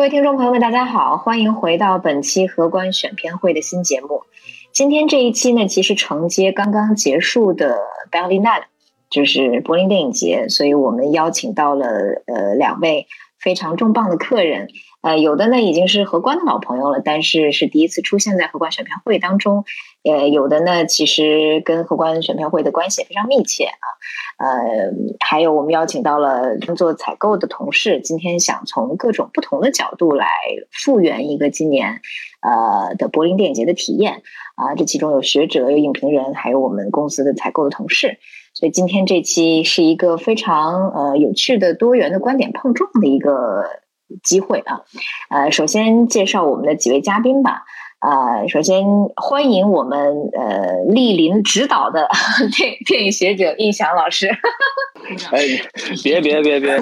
[0.00, 4.22] 各位听众朋友们，大家好，欢迎回到本期荷官选片会的新节目。
[4.72, 7.76] 今天这一期呢，其实承接刚刚结束的
[8.10, 8.62] Berlinale，
[9.10, 11.86] 就是柏林电影节，所以我们邀请到了
[12.26, 14.68] 呃两位非常重磅的客人。
[15.02, 19.64] 呃，有的呢已经是荷官的老朋友了，但是是第一次出现在荷官选票会当中。
[20.02, 23.86] 呃，有的呢其实跟荷官选票会的关系也非常密切啊。
[24.38, 30.26] 呃，还有我们邀请到了做采购的同事，今天想从各种不同的角度来
[30.70, 32.00] 复原一个今年
[32.42, 34.22] 呃的柏林电影节的体验
[34.56, 34.74] 啊。
[34.74, 38.18] 这其中有学者、有影评人，还有我们公司的采购的同事。
[38.52, 43.64] 所以今天这期是一个非常呃有趣的多元的观点碰撞的一个。
[44.22, 44.80] 机会啊，
[45.30, 47.62] 呃，首先介绍我们的几位嘉宾吧。
[48.00, 48.82] 啊，首先
[49.14, 50.00] 欢迎我们
[50.32, 52.08] 呃莅临指导的
[52.56, 54.26] 电电影学者印翔老师。
[55.30, 55.42] 哎，
[56.02, 56.80] 别别别别，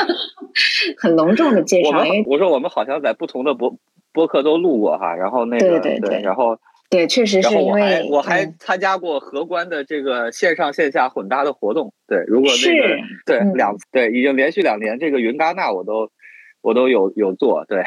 [0.96, 1.90] 很隆重的介绍。
[1.90, 3.76] 我们我说我们好像在不同的播
[4.14, 6.58] 播客都录过哈，然后那个对对对，然后
[6.88, 11.92] 对，确实是因为我还参加过荷官的这个线上线下混搭的活动。
[12.08, 12.96] 对，如果那个
[13.26, 16.08] 对两对已经连续两年这个云戛纳我都。
[16.66, 17.84] 我都有有做，对，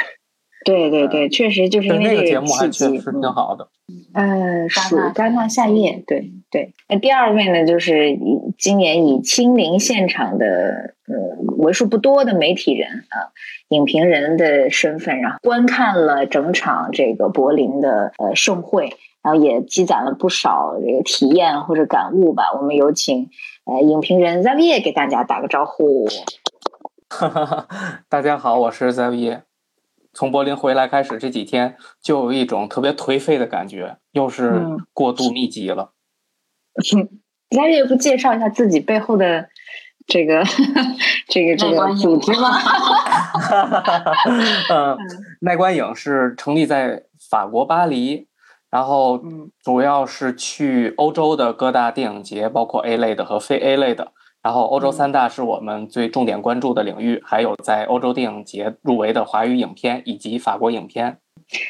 [0.64, 3.68] 对对对，确实就是因为这个节目还确实挺好的。
[4.14, 6.72] 呃，属戛纳夏夜，对对。
[6.88, 11.16] 那第二位呢，就是以今年以亲临现场的呃
[11.58, 13.36] 为数不多的媒体人啊，
[13.68, 22.54] 影评人的身份，然后观看了整场这个柏林的呃盛会，然后也积攒了不少这个体验或者感悟吧。
[22.58, 23.30] 我们有请
[23.66, 26.08] 呃影评人 Zavier 给大家打个招呼。
[27.10, 27.68] 哈哈，
[28.08, 29.42] 大家好，我是 z 维。
[30.14, 35.94] 从柏林回来开始这几天，就有一种特别颓废的感觉，又是过度密集了。
[37.50, 39.50] z 维不介绍一下自己背后的
[40.06, 40.44] 这个
[41.28, 42.52] 这个这个组织吗？
[44.70, 44.96] 嗯，
[45.42, 48.28] 奈观影是成立在法国巴黎，
[48.70, 49.20] 然后
[49.64, 54.14] 主要是去欧洲的各大电影节，包括 A 类的和非 A 类的。
[54.42, 61.18] 然后，欧洲三大是我们最重点关注的领域，还有在欧洲电影节入围的华语影片以及法国影片。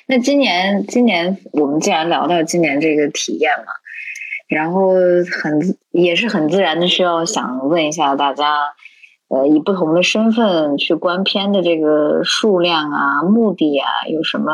[0.06, 3.74] 那今年，今年我们既然聊到今年这个体验嘛，
[4.48, 4.92] 然后
[5.42, 8.60] 很也是很自然的需要想问一下大家，
[9.30, 14.54] 呃，以不同的身份去观片的这个数量啊、目的啊，有什么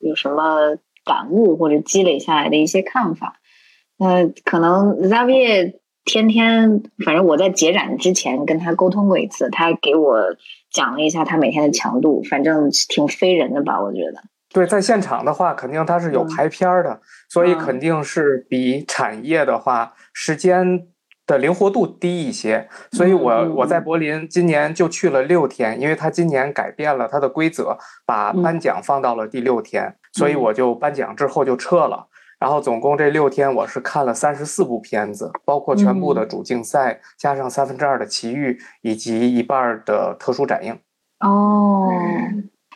[0.00, 3.36] 有什么感悟或者积累下来的一些看法？
[3.98, 5.74] 那可能 Xavier。
[6.04, 10.34] 天天，反正我在结展之前跟他沟通过一次，他给我
[10.70, 13.80] 讲了一下他每天的强度，反正挺非人的吧？
[13.80, 14.22] 我觉得。
[14.52, 20.88] 对，在现场的话，肯定他是有排片的，所以肯定是比产业的话时间
[21.24, 22.68] 的灵活度低一些。
[22.90, 32.08] 所以我我在柏林今年就去了六天，因为他今年改变了他的规则，把颁奖放到了第六天，所以我就颁奖之后就撤了。
[32.40, 40.76] 然后总共这六天，我是看了三十四部片子，包括全部的主竞赛，加上三分之二的奇遇，以及一半的特殊展映。
[41.20, 41.88] 哦。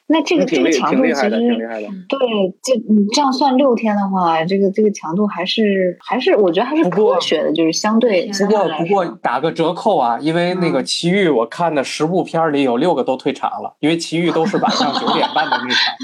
[0.06, 2.18] 那这个这个强度其实对，
[2.62, 8.30] 这你这样算六天的话，这个这个强度还是还是我觉得还是科学的，就是相对。
[8.38, 15.94] 不过不过打个折扣啊，因为那个奇遇我看的十部片里有六个都退场了，因为奇遇都是晚上九点半的那场。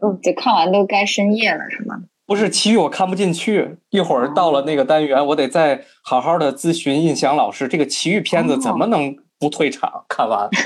[0.22, 1.96] 就看完都该深夜了，是吗？
[2.26, 10.06] 不是奇遇我看不进去，一会儿到了那个单元，我得再好好的咨询印翔老师，这个奇遇片子怎么能不退场？
[10.08, 10.48] 看完。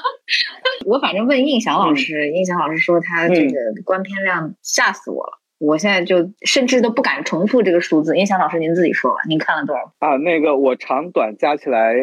[0.86, 3.54] 我反正问印翔老师，印翔老师说他这个
[3.84, 8.16] 观片量吓死我了，我现在就甚至都不敢重复这个数字。
[8.16, 10.16] 印翔老师，您自己说吧，您看了多少啊？
[10.16, 11.94] 那个我长短加起来，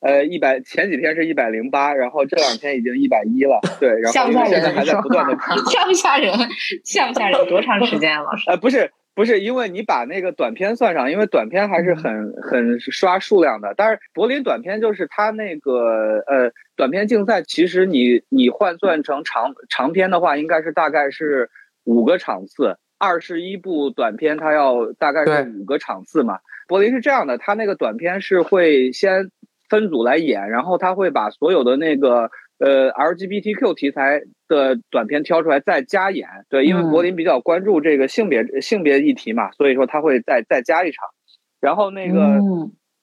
[0.00, 3.60] 呃，一百前几天是一百零八，然后这两天已经一百一了。
[3.80, 5.36] 对，然后现在还在不断的，
[5.70, 6.32] 吓不吓人？
[6.84, 7.48] 吓不吓人？
[7.48, 8.48] 多长时间，啊老师？
[8.50, 8.90] 呃，不是。
[9.14, 13.74] 不是因为你把那个短片算上，因为短片还是很很刷数量的。
[13.76, 21.50] 但是柏林短片就是它那个呃短片竞赛，其实你你换算成长长篇的话，应该是大概是
[21.84, 26.38] 五个场次，二十一部短片它要大概是五个场次嘛。
[26.68, 29.30] 柏林是这样的，它那个短片是会先
[29.68, 32.30] 分组来演，然后他会把所有的那个。
[32.60, 41.06] 呃，LGBTQ 题材的短片挑出来再加演，对，因为柏林比较关注这个性别性别议题嘛，所以说他会再再加一场。
[41.60, 42.40] 然后那个，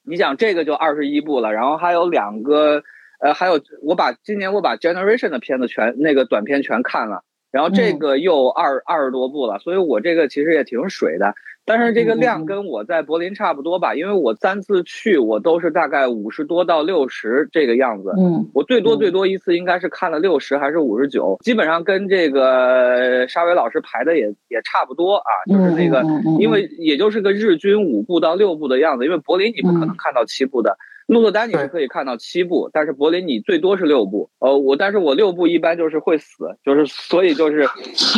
[0.04, 2.84] 你想这个就二十一部了，然后还有两个，
[3.20, 11.34] 呃，还有我把今年我把 Generation 的片子全那个短片全看了，然后这个又二二十多部了，所以我这个其实也挺水的。
[11.68, 18.14] 但是这个量跟我在柏林差不多吧，因为我三次去，我都是大概五十多到六十这个样子。
[18.20, 26.04] 嗯，我最多最多一次应该是看了六十还是五十九，基本上跟这个沙维老师排的也也差不多啊，就是那个，
[26.40, 30.78] 因为也就是个日均五部到六部的样子，因为柏林你不可能看到七部的。
[31.08, 34.32] 鹿特丹你是可以看到七部，但是柏林你最多是六部。
[34.40, 37.68] 呃，我但是我六部一般就是会死，就是所以就是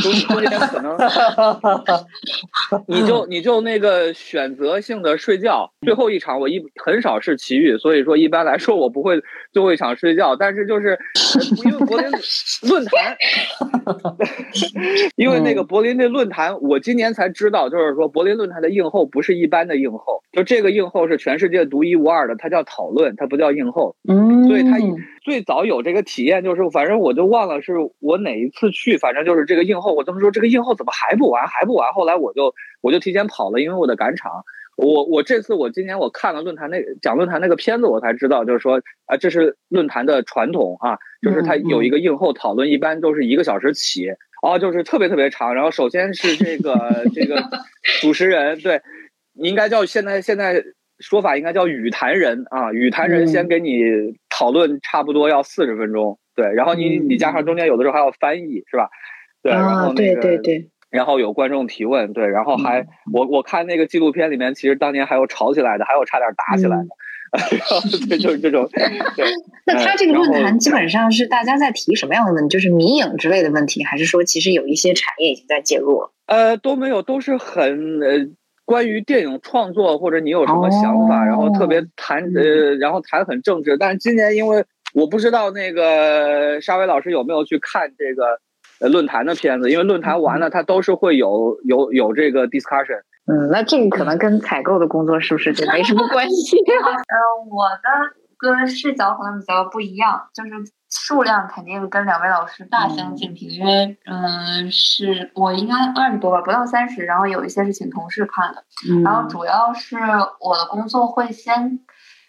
[0.02, 0.96] 中中间可能
[2.88, 5.70] 你就你就那个选择性的睡觉。
[5.82, 10.38] 最后一场我一很少是奇遇，所以说一般来说我不会最后一场睡觉。
[10.38, 10.98] 但是就是
[11.66, 12.10] 因为柏林
[12.70, 13.18] 论坛，
[15.18, 22.64] 因为那个柏林那论坛，我今年才知道，就是说柏林论坛的映后不是一般的映后，就这个映后是全世界独一无二的，它叫。
[22.78, 24.78] 讨论它不叫映后，嗯，所以它
[25.24, 31.92] 最早有这个体验就是，反正我就忘了是我哪一次去，反正就是这个映后，我这么说这个映后怎么还不完还不完？
[31.94, 34.44] 后来我就我就提前跑了，因为我的赶场。
[34.76, 44.08] 我我这次我今年我看了论坛那讲论坛那个片子，我才知道就是说啊，这是论坛的传统啊，就是它有一个映后讨论，一般都是一个小时起，
[44.44, 45.56] 哦，就是特别特别长。
[45.56, 47.44] 然后首先是这个这个
[48.02, 48.82] 主持人，对，
[49.34, 50.64] 你应该叫现在现在。
[51.00, 53.84] 说法应该叫语坛人啊，语坛人先给你
[54.30, 58.90] 讨论，差不多要四十分钟，对，然后你你加上中间有的时候还要翻译，是吧？
[59.44, 66.88] 对，然后那个，对对对，然后有观众提问，对，然后还我我看那个纪录片里面，其实当年还有吵起来的，还有差点打起来的，
[68.10, 68.68] 对，就是这种。
[68.74, 68.84] 对，
[69.68, 72.50] 那他这个论坛基本上是大家在提什么样的问题？
[72.50, 76.12] 就是迷影之类的问题，还是说其实有一些产业已经在介入了？
[76.26, 78.28] 呃，都没有，都是很呃。
[78.68, 83.78] 关于电影创作或者你有什么想法，然后特别谈呃，然后谈很正直。
[83.78, 88.42] 但是今年因为我不知道那个沙威老师有没有去看这个
[88.82, 93.00] 呃论坛的片子，因为论坛完了，他都是会有有有这个 discussion。
[93.26, 96.58] 嗯，那这个可能跟采购的工作是不是就没什么关系？
[96.58, 96.76] 嗯，
[97.50, 97.88] 我的
[98.38, 100.52] 跟视角可能比较不一样，就是。
[100.90, 108.64] 数量肯定跟两位老师大相径庭，因为嗯，是我应该二十多吧，不到三十，然后有一些是请同事看的，
[109.04, 109.98] 然后主要是
[110.40, 111.80] 我的工作会先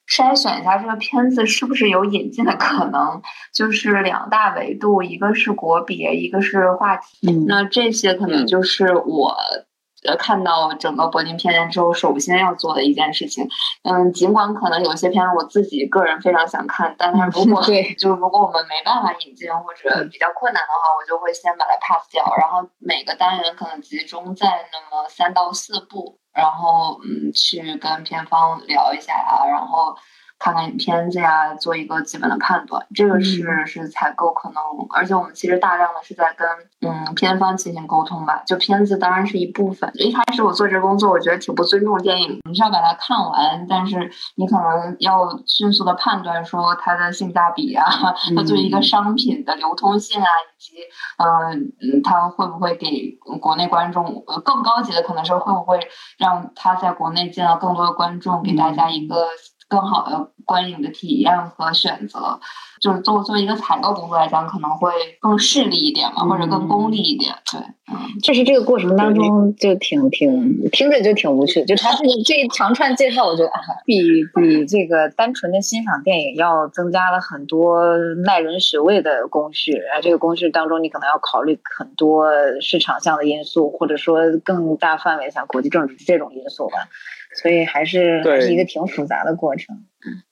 [0.08, 3.22] 筛选一下这个片子是不是有引进的可能，
[3.54, 9.36] 就是两大维度，一个是国别，一个是话题，那这些可能就是我。
[10.04, 13.48] 呃，看到整个柏林片之后，首先要做的一件事情，
[13.82, 29.96] 嗯，尽管可能有些片我自己个人非常想看，但是如果对，就是如果我们没办法引进或者比较困难的话，我就会先把它 pass 掉，然后每个单元可能集中在那么三到四部，然后嗯，去跟片方聊一下啊，然后。
[30.38, 34.62] 看看片子呀，做一个基本的判断，这个是是采购可能，
[34.94, 36.48] 而且我们其实大量的是在跟
[36.80, 38.42] 嗯片方进行沟通吧。
[38.46, 39.90] 就片子当然是一部分。
[39.94, 47.84] 一开始我做这工作，我觉得挺不尊重电影，你是要把它看完，但是你可能要迅速的判断说它的性价比啊，
[48.36, 50.76] 它作为一个商品的流通性啊，以及
[51.18, 55.80] 嗯嗯，它会不会给国内观众更高级的，可能是会不会
[56.16, 59.26] 让它在国内见到更多的观众，给大家一个。
[59.68, 62.40] 更好的观影的体验和选择，
[62.80, 67.34] 就是做作为一个采购工作来讲，可能会更势利一点嘛，或者更功利一点。
[67.52, 67.60] 对，
[67.92, 73.50] 嗯，就是这个过程当中就挺挺听着就挺无趣，就他这个这一长串介绍，我觉得
[73.84, 77.94] 比比这个单纯的欣赏电影要增加了很多
[78.24, 79.74] 耐人寻味的工序。
[79.94, 82.30] 而，这个工序当中，你可能要考虑很多
[82.62, 86.88] 市场上的因素，或者说更大范围像国际政治这种因素吧。
[87.40, 89.76] 所以还是还是一个挺复杂的过程。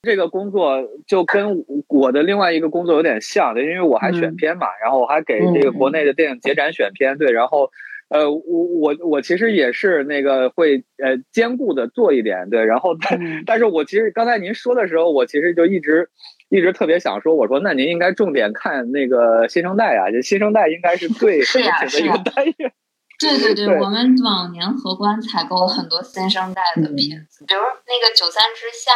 [0.01, 7.69] 这个工作就跟我的另外一个工作有点像的，因为我还选片嘛，然后我还给这个国内的电影节展选片，对，然后
[8.09, 8.39] 呃，我
[8.79, 16.09] 我我其实也是那个会呃兼顾的做一点，对，然后但、嗯但是我其实刚才您说的时候，我其实就一直
[16.49, 22.71] 一直特别想说，我说那您应该重点看那个新生代啊，这新生代应该是最是呀核心的一个单元。
[23.19, 28.91] 对对对，对我们往年荷官采购了很多新生代的片子，比如那个《九三之下》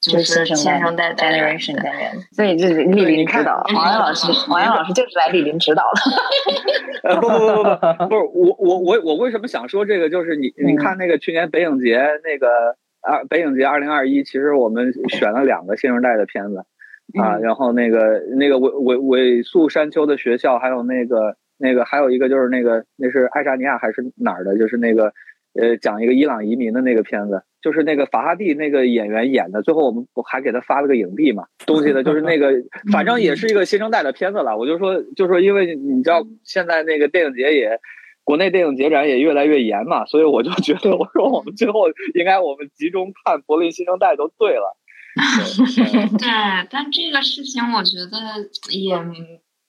[0.00, 7.10] 就是新新生代单元 generation 单元，所以这是莅临指导，对你看王源老师， 王源老师就是来莅临指导的。
[7.10, 10.08] 呃，不不不不不，是我我我我为什么想说这个？
[10.10, 16.58] 就是你你嗯看那个去年北影节那个二北影节二零二一，其实我们选了两个新生代的片子
[17.20, 24.58] 啊，嗯然后那个那个尾尾尾宿山丘的学校，还有那个那个还有一个就是那个那是爱沙尼亚还是哪儿的？
[24.58, 25.12] 就是那个
[25.58, 31.44] 呃讲一个伊朗移民的那个片子，就是那个法哈蒂那个演员演的，最后我们我还给他发了个影帝嘛？
[31.66, 32.52] 东西的，就是那个，
[32.92, 34.56] 反正也是一个新生代的片子了。
[34.56, 37.80] 我就说，就说，因为你知道现在那个电影节也，
[38.22, 44.76] 国内电影节展也越来越严嘛，所以我就觉得，我说我们最后应该我们集中看柏林新生代都对了。
[46.18, 46.28] 对，
[46.70, 48.18] 但这个事情我觉得
[48.70, 48.94] 也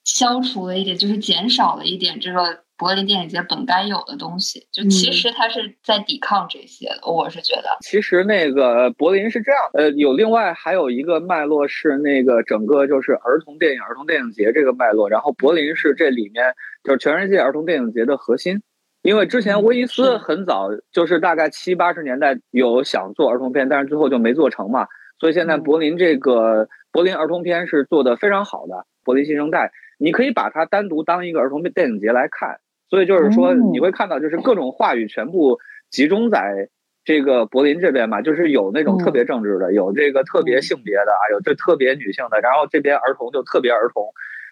[0.07, 4.65] 消除了一点，就是减少了一点这个柏林电影节本该有的东西。
[4.71, 7.77] 就其嗯实它是在抵抗这些的，我是觉得。
[7.81, 16.53] 其实那个柏林是这样，呃，有另外还有一个脉络是那个整个就是儿童电影、儿童电影节这个脉络，然后柏林是这里面
[16.85, 18.61] 就是全世界儿童电影节的核心。
[19.03, 24.87] 因为之前威尼斯很早就是大概七八十年代有想做儿童片，但是最后就没做成嘛，
[25.19, 32.59] 所以现在嗯柏林这个柏林儿童片是做的非常好的，柏林新生代，你可以把它单独当一个儿童电影节来看。
[32.89, 36.69] 所以就是说，嗯你会看到就是各种话语全部集中在
[37.03, 44.05] 这个柏林这边嘛，就是有那种特别政治的，有这个特别性别的啊，有这特别女性的，然后这边儿童就特别儿童。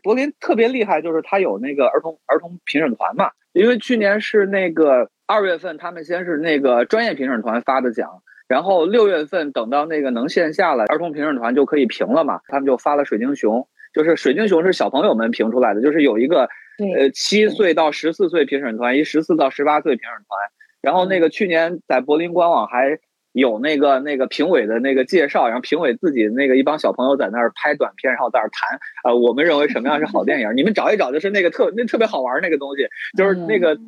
[0.03, 20.37] 柏林特别厉害，就是它有那个儿童儿童评审团嘛，因为去年是那个二月份，他们先是那个专业评审团发的奖，然后六月份等到那个能线下了，儿童评审团就可以评了嘛，他们就发了水晶熊，就是水晶熊是小朋友们评出来的，就是有一个对呃七岁到十四岁评审团，一十四到十八岁评审团，
[20.81, 22.99] 然后那个去年在柏林官网还
[23.31, 30.55] 有那个那个评委的那个介绍，然后评委自己那个一帮小朋友在那儿拍短片，然后在那儿谈，呃，我们认为什么样是好电影？
[30.55, 32.87] 你们找一找，就是那个特那特别好玩那个东西，
[33.17, 33.79] 就是那个。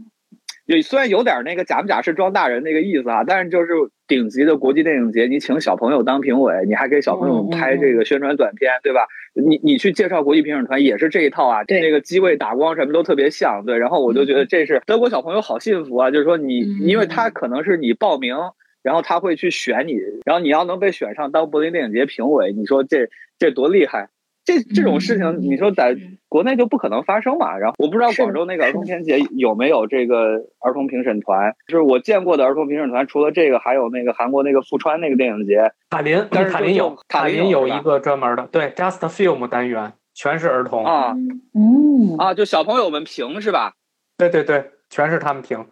[0.68, 3.68] 有虽然有点那个假不假是装大人那个意思啊，但是就是
[4.06, 9.08] 顶级的国际电影节，你请小朋友当评委，你还给小朋友拍这个宣传短片，对吧？
[9.34, 13.78] 你你去介绍国际评审团也是这一套啊，对那个机位打光什么都特别像，对。
[13.78, 18.36] 然后我就觉得这是德国小朋友好幸福啊，就是说你，嗯因为他可能是你报名，
[18.84, 19.94] 然后他会去选你，
[20.26, 23.08] 然后你要能被选上当柏林电影节评委，你说这
[23.40, 24.10] 这多厉害！
[24.48, 25.94] 这这种事情，嗯你说在
[26.30, 27.58] 国内就不可能发生嘛？
[27.58, 40.86] 然后我不知道广州那个儿童片节有没有这个儿童评审团，就是我见过的儿童评审团，除了这个，还有那个韩国那个富川那个电影节，塔林，但是就塔林有，塔林有一个专门的，对，Just Film 单元，全是儿童。
[40.86, 41.14] 啊
[41.54, 43.74] 嗯啊，就小朋友们评是吧？
[44.18, 45.66] 对对对，全是他们评。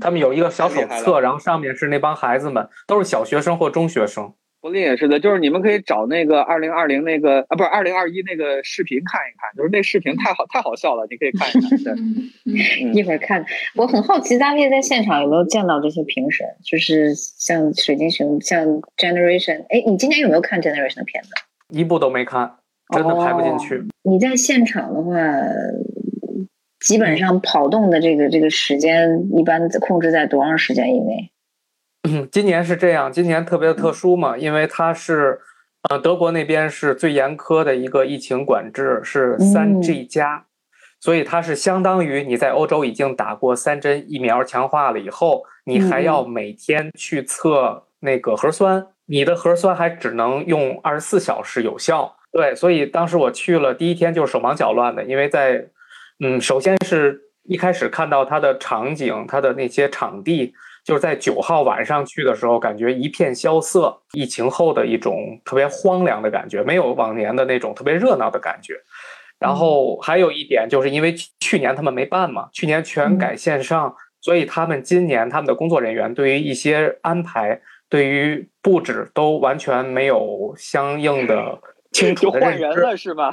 [0.00, 4.32] 他们有一个小手册，然后上面是那帮孩子们，都是小学生或中学生。
[4.64, 11.84] 柏林也是的，就是你们可以找那个二零二零那个啊，不是二零二一那个视频看一看，就是那视频太好太好笑了，你可以看一看。
[11.84, 11.92] 对，
[12.46, 13.44] 嗯一会儿看，
[13.76, 16.46] 我很好奇，大卫在现场有没有见到这些评审？
[16.64, 18.66] 就是像水晶熊、像
[18.96, 21.28] Generation，哎，你今年有没有看 Generation 的片子？
[21.68, 22.50] 一部都没看，
[22.88, 23.84] 真的拍不进去。
[24.02, 25.14] 你在现场的话，
[26.80, 31.30] 基本上跑动的这个这个时间，一般控制在多长时间以内？
[32.04, 35.40] 嗯， 今年是这样，今年特别的特殊嘛，因为它是，
[35.88, 40.44] 呃，德国那边是最严苛的一个疫情管制，是三 G 加，
[41.00, 52.16] 所以它是相当于你在欧洲已经打过三针疫苗强化了以后，你还要每天去测那个核酸，你的核酸还只能用二十四小时有效。
[52.30, 55.64] 对，所以当时我去了第一天就是手忙脚乱的，因为在，
[56.18, 60.54] 嗯，首先是一开始看到它的场景，它的那些场地。
[60.84, 68.74] 就是在九号晚上去的时候，感觉一片萧瑟，疫情后的一种特别荒凉的感觉，没有往年的那种特别热闹的感觉。
[69.38, 81.58] 然后还有一点，就是因为去年他们没办嘛，去年全改线上，所以他们今年他们的工作人员对于一些安排、对于布置都完全没有相应的
[81.92, 82.62] 清楚的认知。
[82.62, 83.32] 换人了是吗？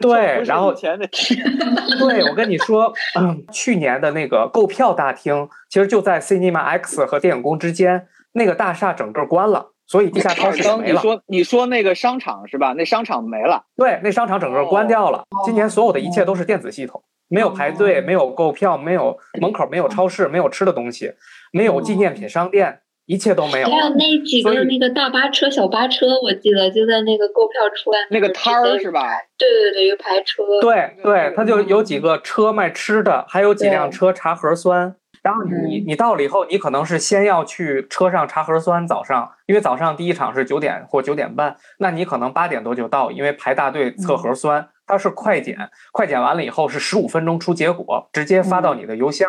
[0.02, 1.06] 对，然后前的
[2.00, 10.94] 对，我跟你说，嗯，去年的那个购票大厅，其实就在 Cinema X 和电影宫之间，那个大厦整个关了，所以地下超市也没了。
[10.94, 12.72] 你说你说那个商场是吧？
[12.72, 13.64] 那商场没了。
[13.76, 15.24] 对，那商场整个关掉了。
[15.44, 17.02] 今年所有的一切都是电子系统。
[17.32, 21.12] 没有排队，没有购票，没有门口没有超市，没有吃的东西，
[21.52, 23.68] 没有纪念品商店，一切都没有。
[23.68, 29.02] 还有那几个那个大巴车、小巴车，我记得就在那个购票出来那个摊儿是吧？
[29.36, 30.44] 对对对，一排车。
[30.60, 34.94] 对对，他就有几个车卖吃的，还有几辆车查核酸。
[35.24, 45.58] 然后你你到了以后，你可能是先要去车上查核酸，早上，因为早上第一场是九点或九点半，那你可能八点多就到，因为排大队测核酸，它是快检，
[45.92, 49.28] 快检完了以后是十五分钟出结果，直接发到你的邮箱，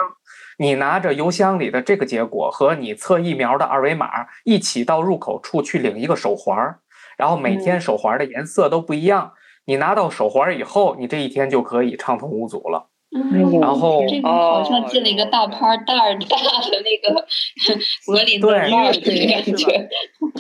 [0.62, 6.56] 你拿着邮箱里的这个结果和你测疫苗的二维码一起到入口处去领一个手环，
[7.18, 9.34] 然后每天手环的颜色都不一样，
[9.66, 12.90] 你拿到手环以后，你这一天就可以畅通无阻了。
[13.60, 17.26] 然后这个好像进了一个大包袋大的那个
[18.06, 19.90] 柏林的对那个感觉。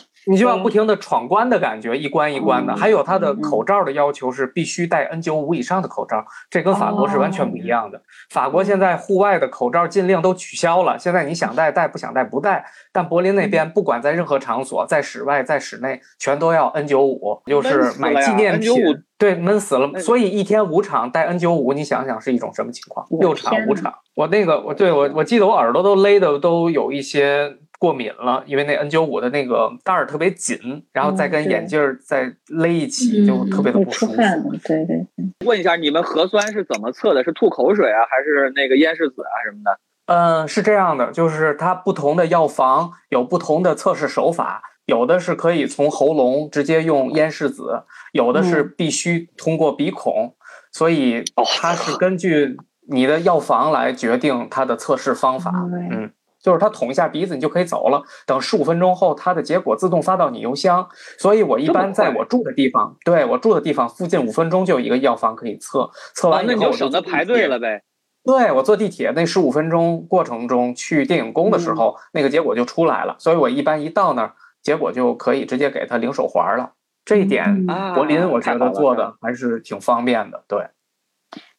[0.27, 2.75] 你就要不停的闯关的感觉，一关一关的。
[2.75, 8.01] 还有它的口罩的要求是必须戴 N95 以上的口罩，这跟法国是完全不一样的。
[8.29, 12.63] 法国现在户外的口罩禁令都取消了，现在你想戴戴，不想戴不戴。
[12.91, 18.73] 但柏林那边不管在任何场所，在室外在室内，全都要 N95，就是买纪念品。
[19.17, 19.99] 对，闷死了。
[19.99, 23.05] 所以一天五场戴 N95，你想想是一种什么情况？
[23.19, 27.57] 六场五场，我那个我对我我记得我耳朵都勒的都有一些。
[27.81, 34.15] 过敏了，因为那 N 九五的那个带儿特别紧，然后再跟眼镜儿再勒一起，就特别的不舒服。
[34.63, 35.07] 对对。
[35.47, 37.23] 问一下，你们核酸是怎么测的？
[37.23, 39.79] 是吐口水啊，还是那个咽拭子啊什么的？
[40.05, 50.35] 嗯，是这样的，就是它不同的药房有不同的测试手法，有的是可以从喉咙直接用咽拭子，有的是必须通过鼻孔，
[50.71, 51.23] 所以
[51.59, 52.55] 它是根据
[52.87, 55.51] 你的药房来决定它的测试方法。
[55.91, 56.11] 嗯。
[56.41, 58.01] 就是他捅一下鼻子，你就可以走了。
[58.25, 60.87] 等十五分钟后，他的结果自动发到你邮箱。
[61.17, 65.89] 所以我一般在我住的地方，对我住的地方附近五分钟就有一个药房可以测。
[66.15, 67.83] 测完以后就省得排队了呗。
[68.23, 73.15] 对我坐地铁那十五分钟过程中去电影宫的时候，那个结果就出来了。
[73.17, 76.71] 所以我一般一到那儿，结果就可以直接给他领手环了。
[77.03, 80.43] 这一点，柏林我觉得做的还是挺方便的。
[80.47, 80.67] 对。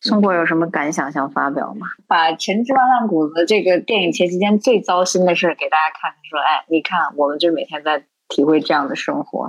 [0.02, 1.86] 宋博有什么感想想发表吗？
[2.08, 9.48] 把《陈芝麻烂谷子》这个电影前期间最糟心的事给大家看，说：“哎，你看，我们就每天在体会这样的生活。”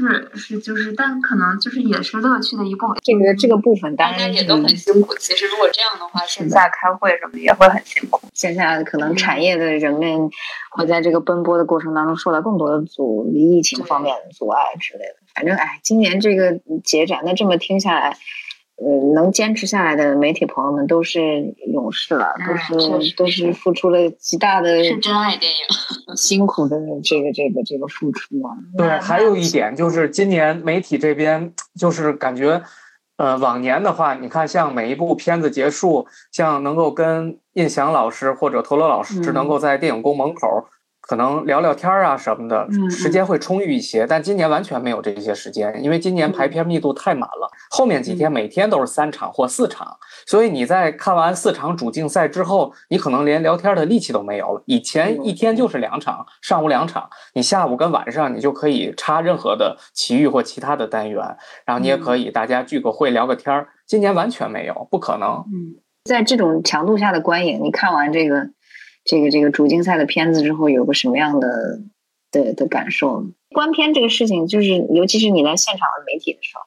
[0.00, 2.96] 是是，就是，但可能就是也是乐趣的一部分。
[3.02, 5.14] 这个这个部分，大家也都很辛苦。
[5.18, 8.18] 其实如果这样的话，线下开会什么也会很辛苦。
[8.32, 10.30] 线下可能产业的人们
[10.70, 15.16] 会在这个奔波的过程当中受到更多的阻疫情方面的阻碍之类的。
[15.34, 18.16] 反正哎，今年这个节展，那这么听下来。
[18.82, 28.56] 呃，能坚持下来的媒体朋友们都是勇士了，都是都是付出了极大的是真爱电影， 辛苦的这个这个这个付出啊。
[28.78, 32.62] 对，还有一点就是今年媒体这边就是感觉，
[33.18, 40.66] 呃，往年的话，你看像每一部片子结束，像能够跟印翔老师或者陀螺老师能够在电影宫门口。
[41.10, 44.06] 可能聊聊天啊什么的，时间会充裕一些。
[44.06, 47.50] 但今年完全没有这些时间，因为今年排片密度太满了。
[47.68, 54.62] 后面几天每天都是三场或四场，所以你在看完四场主竞赛之后，你可能连聊天的力气都没有了。
[54.66, 63.66] 以前一天就是两场，上午两场，你下午跟晚上你就可以插任何的奇遇或其他的单元，然后你也可以大家聚个会聊个天儿。
[63.84, 65.44] 今年完全没有，不可能。
[65.52, 68.50] 嗯，在这种强度下的观影，你看完这个。
[69.04, 71.80] 这个这个主竞赛的片子之后有个什么样的
[72.30, 73.24] 的的感受？
[73.54, 76.60] 观片这个事情，就是尤其是你在现场的媒体的时候，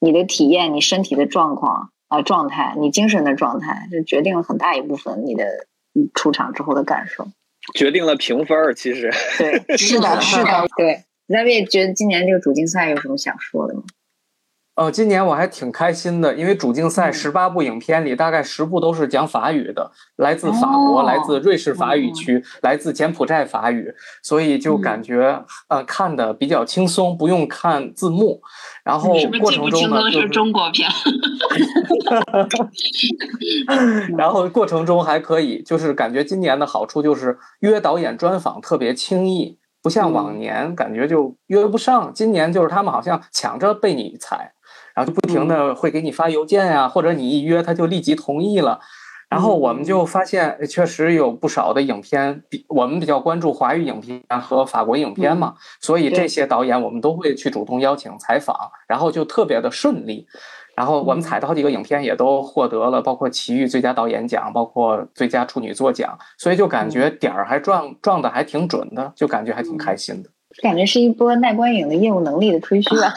[0.00, 5.44] 你的体验、你身体的状况啊状态、你精神的状态，就决定了很大一部分你的
[6.14, 7.28] 出场之后的感受，
[7.74, 8.74] 决定了评分儿。
[8.74, 11.04] 其实对， 是的，是的， 对。
[11.26, 13.82] 那位觉得今年这个主竞赛有什么想说的吗？
[14.74, 28.40] 哦，今年我还挺开心的，因为主竞赛十八部影片里，大概十部都是讲法语的，来自法国，来自瑞士法语区，来自柬埔寨法语，所以就感觉呃看的比较轻松，不用看字幕。
[28.82, 30.88] 然后过程中呢，是中国片。
[34.16, 42.10] 然后过程中还可以，就是感觉今年的好处就是约导演专访特别轻易，不像往年感觉就约不上。
[42.14, 44.54] 今年就是他们好像抢着被你采。
[44.94, 48.80] 然后就不停的会给你发邮件呀，或者你一约他就立即同意了。
[49.28, 58.54] 然后我们就发现，确实有不少的影片，比我们比较关注华语影片和法国影片嘛，所以这些导演我们都会去主动邀请采访，
[58.86, 60.26] 然后就特别的顺利。
[60.76, 70.28] 然后我们采的好几个影片也都获得了，包括奇遇最佳导演奖，包括最佳处女作奖，所以就感觉点儿还撞撞的还挺准的，就感觉还挺开心的。
[70.60, 73.12] 感觉是一波耐观影的业务能力的吹嘘啊。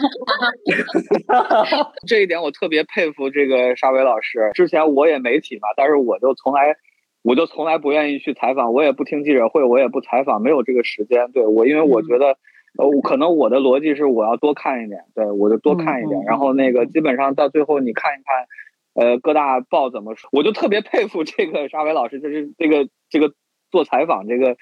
[2.08, 4.52] 这一点我特别佩服这个沙伟老师。
[4.54, 6.76] 之前我也媒体嘛，但是我就从来，
[7.24, 11.32] 我就从来不愿意去采访，我也不听记者会，我也不采访，没有这个时间。
[11.32, 12.38] 对我，因为我觉得，
[12.78, 16.24] 呃，可能我的逻辑是我要多看一点，对我就多看一点。
[16.26, 23.34] 然后那个基本上到最后你看一看，呃，各大报怎么说，我就特别佩服这个沙伟老师，就是这个这个
[23.72, 24.56] 做采访这个，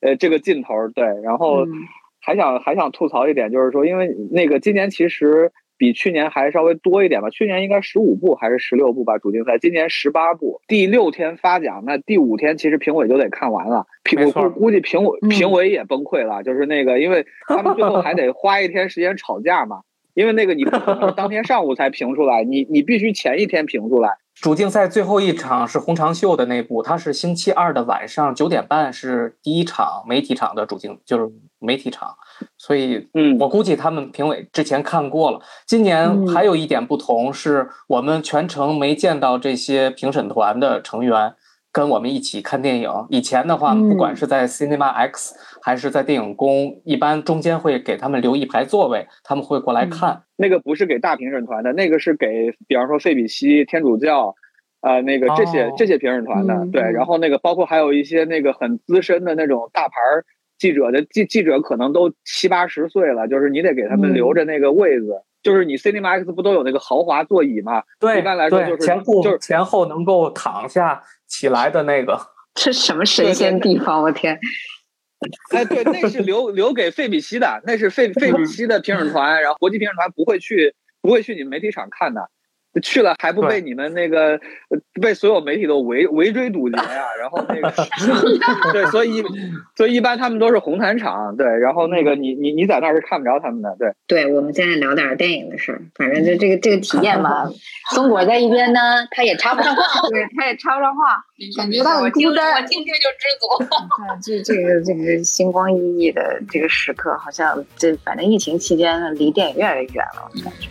[0.00, 1.04] 呃，这个劲头对。
[1.22, 1.66] 然后
[2.20, 5.52] 还想还想吐槽一点，就是说，因为那个今年其实。
[5.80, 10.60] 比去年还稍微多一点吧，去年应该十五部还是十六部吧主竞赛，今年十八部。
[10.68, 19.80] 第六天发奖，那第五天其实评委就得看完了，评我估估计评委评委也崩溃了，就是那个，因为他们最后还得花一天时间吵架嘛，
[20.12, 24.10] 因为那个你不可能当天上午才评出来，你你必须前一天评出来。
[24.40, 32.14] 主竞赛最后一场是红长袖的那部，它是星期二的晚上九点半是第一场媒体场的主竞，就是媒体场。
[32.56, 35.38] 所以，嗯，我估计他们评委之前看过了。
[35.66, 41.34] 今年还有一点不同是，我们全程没见到这些评审团的成员
[41.72, 42.90] 跟我们一起看电影。
[43.08, 50.22] 以前的话，不管是在 Cinema X 还是在电影宫，一般中间会给他们留一排座位，他们会过来看。
[50.36, 54.34] 那个不是给大评审团的，那个是给，比方说费比西、天主教，
[54.80, 56.66] 呃，那个这些这些评审团的。
[56.72, 60.24] 对，然后那个包括还有一些那个很资深的那种大牌儿。
[60.58, 65.22] 记者的记记者可能都七八十岁了，就是你得给他们留着那个位子。
[65.42, 67.82] 就是你 Cinema X 不都有那个豪华座椅嘛？
[67.98, 72.20] 对，一般来说就是前后就是前后能够躺下起来的那个。
[72.54, 74.02] 这什么神仙地方？
[74.02, 74.38] 我天！
[75.54, 82.28] 哎，对，那是留 留给费比西的，那是费费比西的评审团，然后国际评审团不会去不会去你们媒体场看的。
[82.82, 84.38] 去了还不被你们那个
[85.00, 87.06] 被所有媒体都围围追堵截呀？
[87.20, 87.72] 然后那个
[88.72, 89.24] 对，所以
[89.76, 91.46] 所以一般他们都是红毯场，对。
[91.46, 93.92] 然后那个你你你在那儿是看不着他们的，对。
[94.06, 97.48] 对，我们现在聊点电影的事儿，反正就这个这个体验吧。
[97.94, 98.80] 松果在一边呢，
[99.10, 101.24] 他也插不上话，对，他也插不上话，
[101.56, 102.52] 感觉到很孤单。
[102.54, 103.64] 我听听就知足。
[104.24, 110.68] 对，这这个这个星光熠熠的这个时刻，好像这反正疫情期间离电影越来越远了，感觉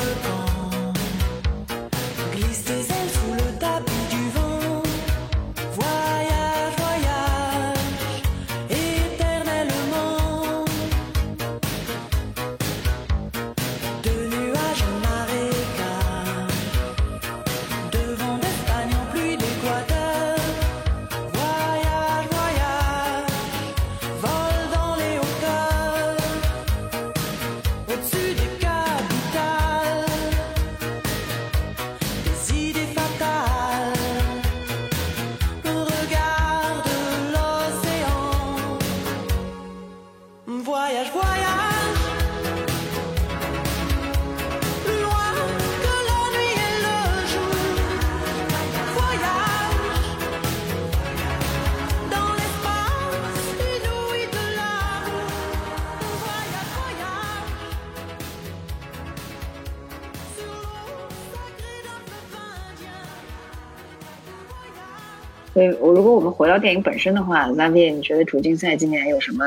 [0.00, 0.37] 是。
[65.58, 69.44] 所以，我如果我们回到电影本身的话，拉维，你觉得主竞赛今年有什么，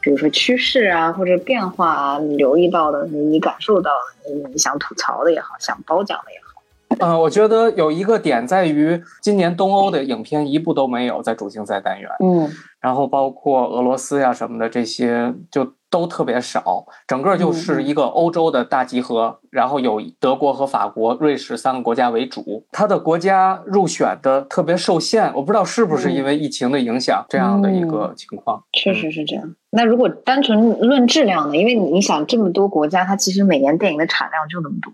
[0.00, 6.62] 比如说趋势啊，或者变化啊，你留意到的，你你感受到的，你你想吐槽的也好，想褒奖的也好。
[7.00, 12.08] 嗯，我觉得有一个点在于，今年东欧的影片一部都没有在主竞赛单元。
[12.24, 12.48] 嗯，
[12.80, 15.72] 然后包括俄罗斯呀什么的这些就。
[15.90, 22.66] 都特别少，整个就是一个欧洲的大集合，然后有德国和法国、瑞士三个国家为主。
[22.72, 28.62] 它的国家入选的特别受限，我不知道是不是因为疫情的影响这样的一个情况。
[28.74, 29.54] 确实是这样。
[29.70, 31.56] 那如果单纯论质量呢？
[31.56, 34.92] 因为你想这么多国家，它其实每年电影的产量就那么多。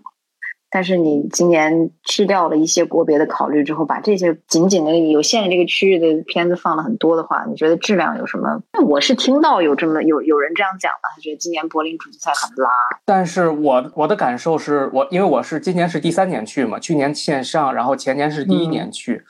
[0.75, 8.61] 但是你今年去掉了一些国别的考虑之后，把这些仅仅的有限的这个区域的片子放了很多的话，你觉得质量有什么？
[8.73, 12.69] 那我是听到有这么有有人这样讲的，他觉得今年柏林主竞赛很拉。
[13.05, 19.23] 但是我我的感受是我因为我是今年是第三年去嘛，去年线上，然后前年是第一年去，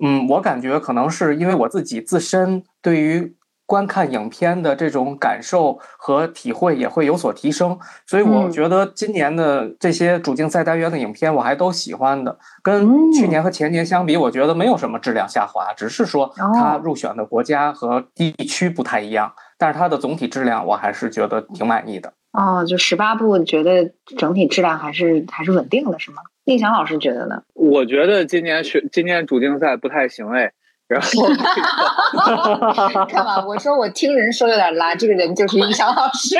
[0.00, 3.34] 嗯，我感觉可能是因为我自己自身对于。
[3.66, 12.38] 观看影片的这种感受和体会也会有所提升，所以我觉得今年的这些主竞赛单元的影片我还都喜欢的。
[12.62, 22.12] 跟去年和前年相比，我觉得没有什么质量下滑，只是说它入选的国家和地区不太一样，但是它的总体质量我还是觉得挺满意的。
[22.32, 26.22] 哦，就十八部，觉得整体质量还是还是稳定的，是吗？
[26.44, 27.42] 立翔老师觉得呢？
[27.54, 30.52] 我觉得今年选今年主竞赛不太行哎。
[30.86, 31.08] 然后
[33.06, 36.36] 看吧，我说我听人说有点拉，这个人就是音响老师。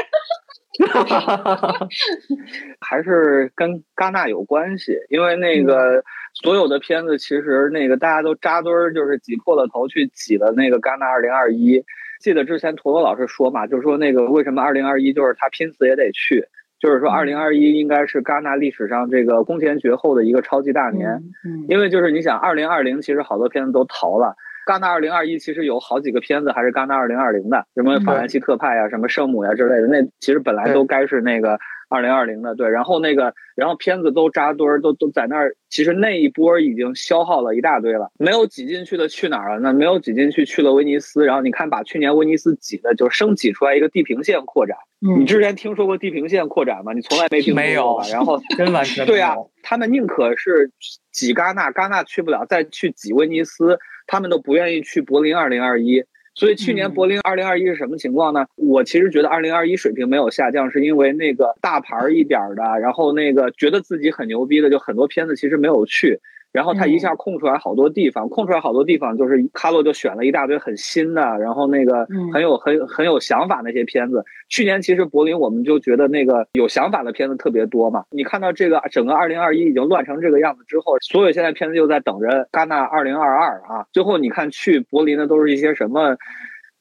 [2.80, 6.02] 还是跟戛纳有关系，因为那个
[6.34, 11.84] 所有的片子其实那个大家都扎堆儿，就是挤破了头去挤了那个戛纳二零二一。
[12.20, 16.44] 记得之前陀螺老师说嘛，就是说那个为什么二零二一就是他拼死也得去，
[16.80, 21.22] 就是说二零二一应该是戛纳历史上这个空前绝后的一个超级大年，
[21.68, 24.36] 因为就是你想二零二零其实好多片子都逃了。
[24.66, 31.58] 戛纳二零二一其实有好几个片子还是戛纳二零二零的，什么法兰西特派呀、什么圣母呀之类的，那其实本来都该是那个
[31.94, 32.54] 二零二零的。
[32.54, 35.56] 对，然后那个，然后片子都扎堆儿，都都在那儿。
[35.68, 39.60] 其实那一波已经消耗了一大堆了，没有挤进去的去哪儿了？
[39.60, 41.24] 那没有挤进去去了威尼斯。
[41.24, 44.76] 然后你看，把去年威尼斯挤的就生挤出来一个地平线扩展。
[45.18, 46.92] 你之前听说过地平线扩展吗？
[46.92, 48.08] 你从来没听说过吧？
[48.10, 50.70] 然后 真完全对呀，他们宁可是
[51.12, 53.78] 挤戛纳，戛纳去不了，再去挤威尼斯。
[54.06, 56.04] 他们都不愿意去柏林二零二一，
[56.34, 58.46] 所以去年柏林二零二一是什么情况呢？
[58.56, 66.20] 我其实觉得二零二一水平没有下降，是因为那个大牌一点的，然后那个觉得自己很牛逼的，就很多片子其实没有去。
[66.54, 74.24] 然后他一下空出来好多地方，空出来好多地方，就是卡洛就选了一大堆很新的，然后那个很有很很有想法那些片子。
[74.48, 78.04] 去年其实柏林我们就觉得那个有想法的片子特别多嘛。
[78.12, 83.84] 你看到这个整个二零二一已经乱成这个样子之后，所有现在片子就在等着戛纳二零二二啊。
[83.92, 86.16] 最后你看去柏林的都是一些什么？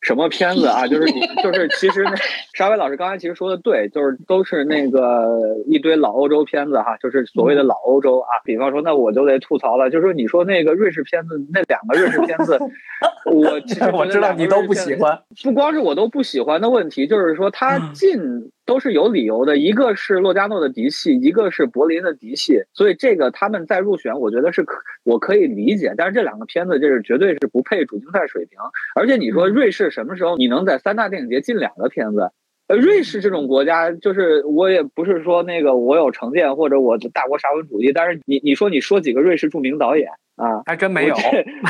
[0.03, 0.85] 什么片子啊？
[0.85, 2.13] 就是你， 就是其实那
[2.53, 8.29] 沙威老师刚才其实说的对，就是都是那个一堆老欧洲片子哈，就是所谓的老欧洲啊。
[8.43, 12.59] 比方说，那我就得吐槽了，就是说你说那个瑞士片子，那两个瑞士片子，
[13.31, 18.51] 我其实我知道你都不喜欢，不光是我都不喜欢的问题，就是说他进。
[18.65, 25.93] 都是有理由的，一个是洛迦诺的嫡系，一个是柏林的嫡系，所以这个他们在入选，我觉得是可我可以理解。
[25.97, 28.57] 但是这两个片子，这是绝对是不配主竞赛水平。
[28.95, 32.31] 而且你说瑞士什么时候你能在三大电影节进两个片子？
[32.67, 41.15] 呃，瑞士这种国家，就是我也不是说那个我有成见或者我的大国沙文主义，但是你你说你说几个瑞士著名导演啊，还真没有。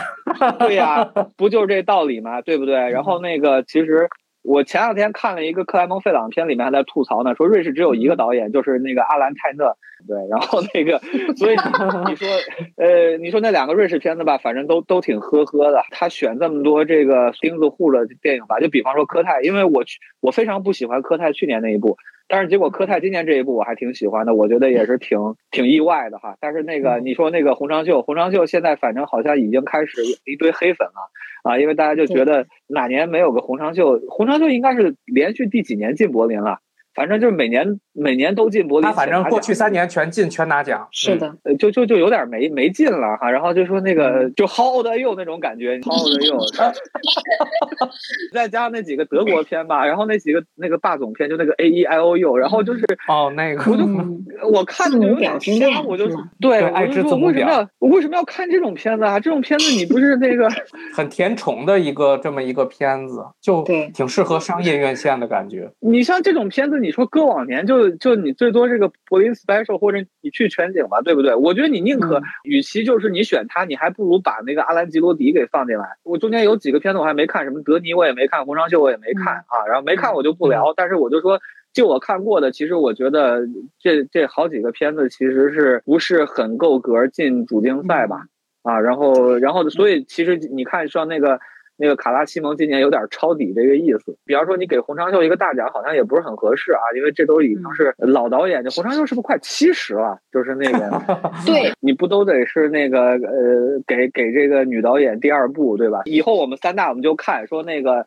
[0.59, 2.43] 对呀，不就是这道理吗？
[2.43, 2.75] 对不对？
[2.75, 4.07] 然后那个其实。
[4.43, 9.77] 我前两天看了一个克莱蒙费朗片，里面还在吐槽呢，说瑞士只有一个导演，就是那个阿兰泰勒。
[10.07, 10.99] 对，然后那个，
[11.35, 11.55] 所以
[12.07, 12.27] 你说，
[12.77, 15.83] 呃，你说那两个瑞士片子吧，反正都都挺呵呵的。
[15.91, 21.97] 他选这么多这个钉子户的电影吧，就比方说科泰，因为我去，我非常不喜欢科泰去年那一部。
[22.27, 26.35] 但是结果科泰今年这一部我还挺喜欢的，我觉得也是挺挺意外的哈。
[26.39, 31.11] 但是那个你说那个洪长秀，洪长秀现在反正好像已经开始一堆黑粉了
[31.43, 36.59] 啊，因为大家就觉得哪年没有个洪长秀，洪长秀应该是连续第几年进柏林了。
[36.93, 43.31] 反正就是每年每年都进柏林，他反正过去三年全进全拿奖，是的，就就就有点没没进了哈。
[43.31, 46.37] 然后就说那个就 How old are you 那种感觉，How old are you？
[48.31, 53.87] 再加上那几个德国片吧，然后那几个那个霸总片，就那个 A E I O U，然后就是哦那个，我就
[54.49, 56.07] 我看的有点瞎，我就
[56.39, 59.19] 对，爱之字母表，我为什么要看这种片子啊？
[59.19, 60.47] 这种片子你不是那个
[60.93, 65.71] 很甜宠的一个这么一个片子，就挺适合商业院线的感觉。
[65.79, 66.82] 你像这种片子。
[66.83, 71.33] 你说搁往年就就你最多这个柏林 special 或者你去全景吧，对不对？
[71.33, 75.97] 我觉得你宁可与其就是你选他，你还不如把那个阿兰吉罗迪给放进来。
[76.03, 79.65] 我中间有几个片子我还没看，什么德尼我也没看，红双秀我也没看啊。
[79.67, 81.39] 然后没看我就不聊，但是我就说，
[81.73, 83.47] 就我看过的，其实我觉得
[83.79, 88.27] 这这好几个片子其实是不是很够格进主竞赛吧？
[88.61, 91.39] 啊，然后然后所以其实你看像那个。
[91.75, 98.63] 那个卡拉西蒙今年有点抄底这个意思，比方说你给洪长秀一个大奖，好像也不是很合适啊，因为这都已经是老导演。
[98.63, 100.17] 这洪长秀是不是快七十了？
[100.31, 101.01] 就是那个，
[101.45, 106.01] 对，你不都得是那个呃，给给这个女导演第二部对吧？
[106.05, 108.05] 以后我们三大我们就看说那个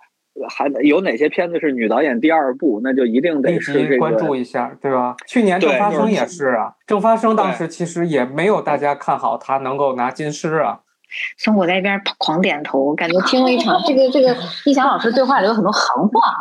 [0.49, 5.17] 还有哪些片子是女导演第二部，那就一定得是这个关注一下，对吧？
[5.27, 10.83] 去年郑发生也是啊，郑发生当时其实也没有大家看好他能够拿金狮啊。
[11.37, 16.39] 生活在一边狂点头，感觉听了一场 这个这个易翔老师对话里有很多行话啊，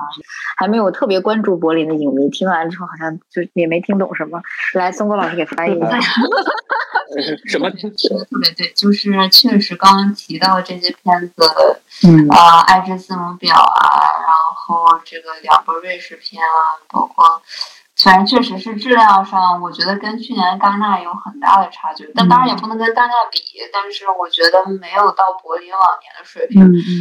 [0.58, 4.42] 还没有特别关注柏林的影迷听完之后好像就也没听懂什么。
[4.74, 6.00] 来，松果老师给翻译一下。
[7.48, 7.70] 什么？
[7.70, 11.34] 说的特别对，就是确实刚刚提到这些片子，
[12.06, 13.88] 嗯啊，爱之字母表啊，
[14.26, 17.42] 然后这个两部瑞士片啊，包括。
[18.04, 23.40] 反正确实是质量上，我觉得跟去年戛纳有很大的差距，但当然也不能跟戛纳比。
[23.72, 26.60] 但是我觉得没有到柏林往年的水平。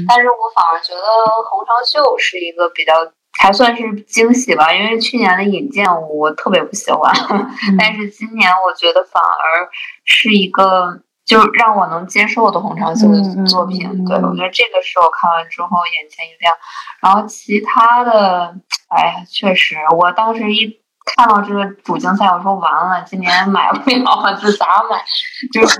[0.08, 1.02] 但是我反而觉得
[1.50, 2.92] 红长秀是一个比较
[3.40, 7.12] 还算是惊喜吧，因为去年的引荐我特别不喜欢，
[7.76, 9.68] 但是今年我觉得反而
[10.04, 14.04] 是一个就让我能接受的洪长秀的作品。
[14.04, 16.54] 对我觉得这个是我看完之后眼前一亮。
[17.02, 18.54] 然后其他的，
[18.88, 25.02] 哎呀，确实，我当时一看到这个主竞赛，我说完了，今年买不了了，这咋买？
[25.52, 25.78] 就是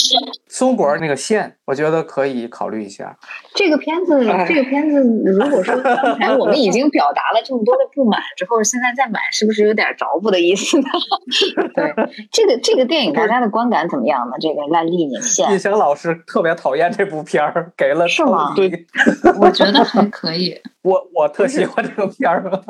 [0.48, 3.16] 松果那个线，我觉得可以考虑一下。
[3.54, 10.88] 这个片子， 这个片子，如果说刚才我们已经表达了这么多的不满之后，现在再买，是不是有点着不的意思呢？
[11.74, 11.94] 对，
[12.30, 14.36] 这个这个电影大家的观感怎么样呢？
[14.40, 18.86] 这个烂历年印线，翔老师特别讨厌这部片儿，给了是吗对
[19.40, 20.60] 我觉得还可以。
[20.82, 22.62] 我我特喜欢这个片儿。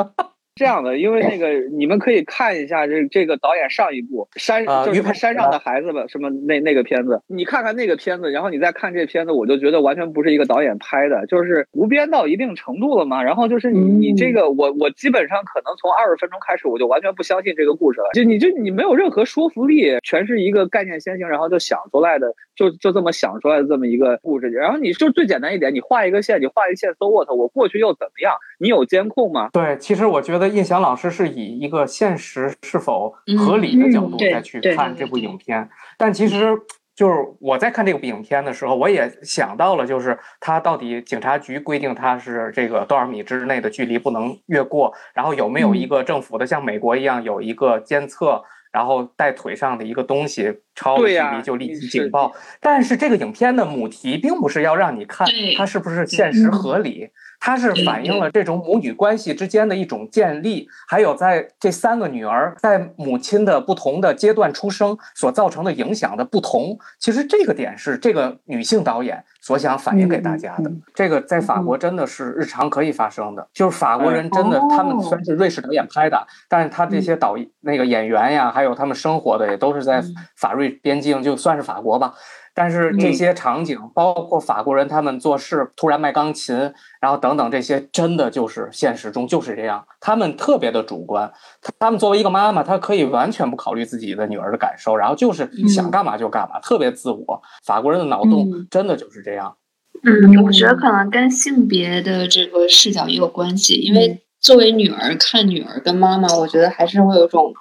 [0.57, 13.23] 这样的，因为那个你们可以看一下这这个导演上一部山，就是他山上的孩子吧，什么那那个片子，你看看那个片子，然后你再看这片子，我就觉得完全不是一个导演拍的，就是无边到一定程度了嘛。
[13.23, 24.49] 然后就是你你这个我我基本上可能从二十分钟开始，我就完全不相信这个故事了，就你就你没有任何说服力，全是一个概念先行，然后就想出来的，就就这么想出来的这么一个故事。
[24.49, 27.29] 然后你就最简单一点，你画一个线，你画一个线，so what？
[27.29, 28.33] 我过去又怎么样？
[28.59, 29.51] 你有监控吗？
[29.53, 36.59] 对，其实我觉得印翔老师是以一个现实是否合理的角度再去看这部影片，但其实
[36.95, 45.77] 就是我在看这部影片的时候，我也想到了，就是他到底警察局规定他是这个多少米之内的距离不能越过，然后有没有嗯。
[45.77, 48.45] 一个政府的像美国一样有一个监测。
[48.73, 52.31] 然后带腿上的一个东西超了距离就立即警报，
[52.61, 56.53] 但是这个影片的母题并不是要让你看它是不是现实嗯。
[56.53, 57.09] 合理，
[57.47, 66.77] 它是反映了这种母女关系之间的一种建立，还有在这三个女儿在母亲的不同的阶段出生所造成的影响的不同。
[66.99, 70.69] 其实这个点是这个女性导演所想反映给大家的。
[70.93, 80.03] 这个在法国真的是日常可以发生的，就是法国人真的，他们虽然是瑞士导演拍的，但是他这些导那个演员呀，还有他们生活的也都是在
[80.35, 82.13] 法瑞边境，就算是法国吧。
[82.59, 86.57] 但是这些场景，包括法国人他们做事突然卖钢琴，
[87.03, 89.87] 然后等等这些，真的就是现实中就是这样。
[90.01, 91.31] 他们特别的主观，
[91.79, 97.43] 他们作为一个妈妈，她可以完全不考虑自己的女儿的感受，然后就是想干嘛就干嘛，特别自我。
[97.63, 99.55] 法国人的脑洞嗯真的就是这样。
[100.03, 107.53] 嗯，我觉得可能跟性别的这个视角也有关系，因为作为女儿看女儿跟妈妈，我觉得还是会有一种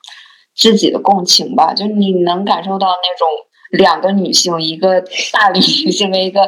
[0.55, 3.27] 自己的共情吧，就你能感受到那种
[3.71, 5.01] 两个女性，一个
[5.32, 6.41] 大龄女性跟一个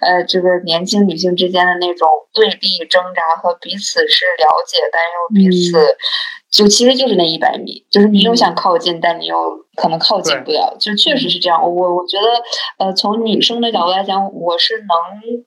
[0.00, 5.96] 呃这个年轻女性之间的那种对立挣扎和彼此是了解，但又彼此、
[6.50, 9.36] 就其实就是那一百米，就是你又想靠近，但你又
[9.76, 11.62] 可能靠近不了，就确实是这样。
[11.62, 12.42] 我我觉得
[12.78, 14.88] 呃从女生的角度来讲，我是能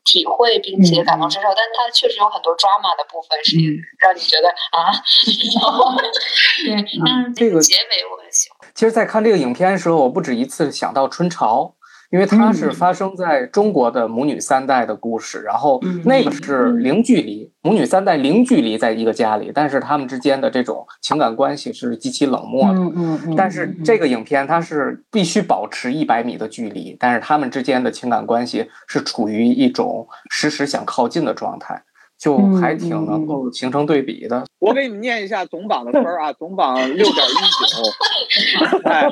[0.03, 3.57] 体会并且感同身受，但它确实有很多 drama 的部分是
[3.99, 4.89] 让你觉得啊，
[6.65, 8.54] 对，但是这个结尾我很喜欢。
[8.75, 11.73] 其实，在看这个影片的时候，我不止一次想到春潮，
[12.11, 22.79] 因为它是发生在中国的母女三代的故事，然后那个是零距离，母女三代零距离在一个家里，但是他们之间的这种情感关系是极其冷漠的。
[22.79, 31.81] 嗯嗯嗯，但是这个影片它是必须保持一百米的距离，但是他们之间的情感关系是处于一种时时想靠近的状态，
[32.17, 34.45] 就还挺能够形成对比的。
[34.59, 39.07] 我给你们念一下总榜的分儿啊，总榜六点一九， 哎，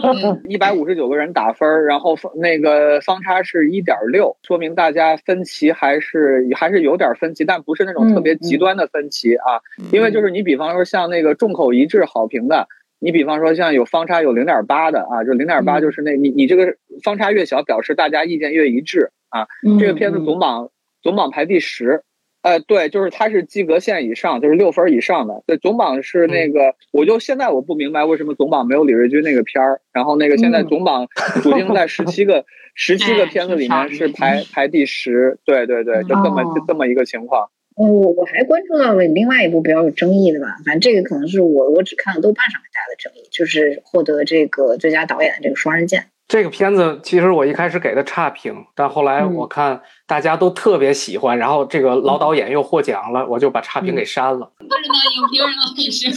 [0.48, 9.60] 一百五十九个人打分儿，然后那个方差是一点六，说明大家分歧还是还是有点分歧，但不是那种特别极端的分歧啊。
[9.92, 12.68] 因为就是你比方说像那个众口一致好评的，
[13.00, 19.46] 你比方说像有方差有零点八的啊，就零点八就是那你你这个方差越小，表示大家意见越一致啊。
[19.80, 20.72] 这个片子总榜
[21.04, 22.02] 总榜排第十。
[22.43, 25.41] 呃，对，就是它是及格线以上，就是六分以上的。
[25.47, 31.08] 对，总榜是那个，我就现在我不明白为什么总榜没有李瑞军那个片儿，然后那个现在总榜
[31.41, 37.49] 主竞在十七个 十七个片子里面是排排第十，对对对，就这么就这么一个情况。
[37.75, 46.01] 我我还关注到了另外一部比较有争议的吧，反正这个可能是我我只看了豆瓣上面大家的争议，就是获得这个最佳导演的这个《双刃剑》。
[46.28, 54.52] 这个片子其实我一开始给的差评，但后来我看大家都特别喜欢，然后这个老导演又获奖了，我就把差评给删了。
[54.58, 54.76] 不知道
[55.16, 56.08] 影评人也是，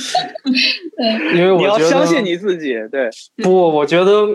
[1.37, 3.11] 因为我你要觉得相信你自己，对，
[3.43, 4.27] 不，我觉得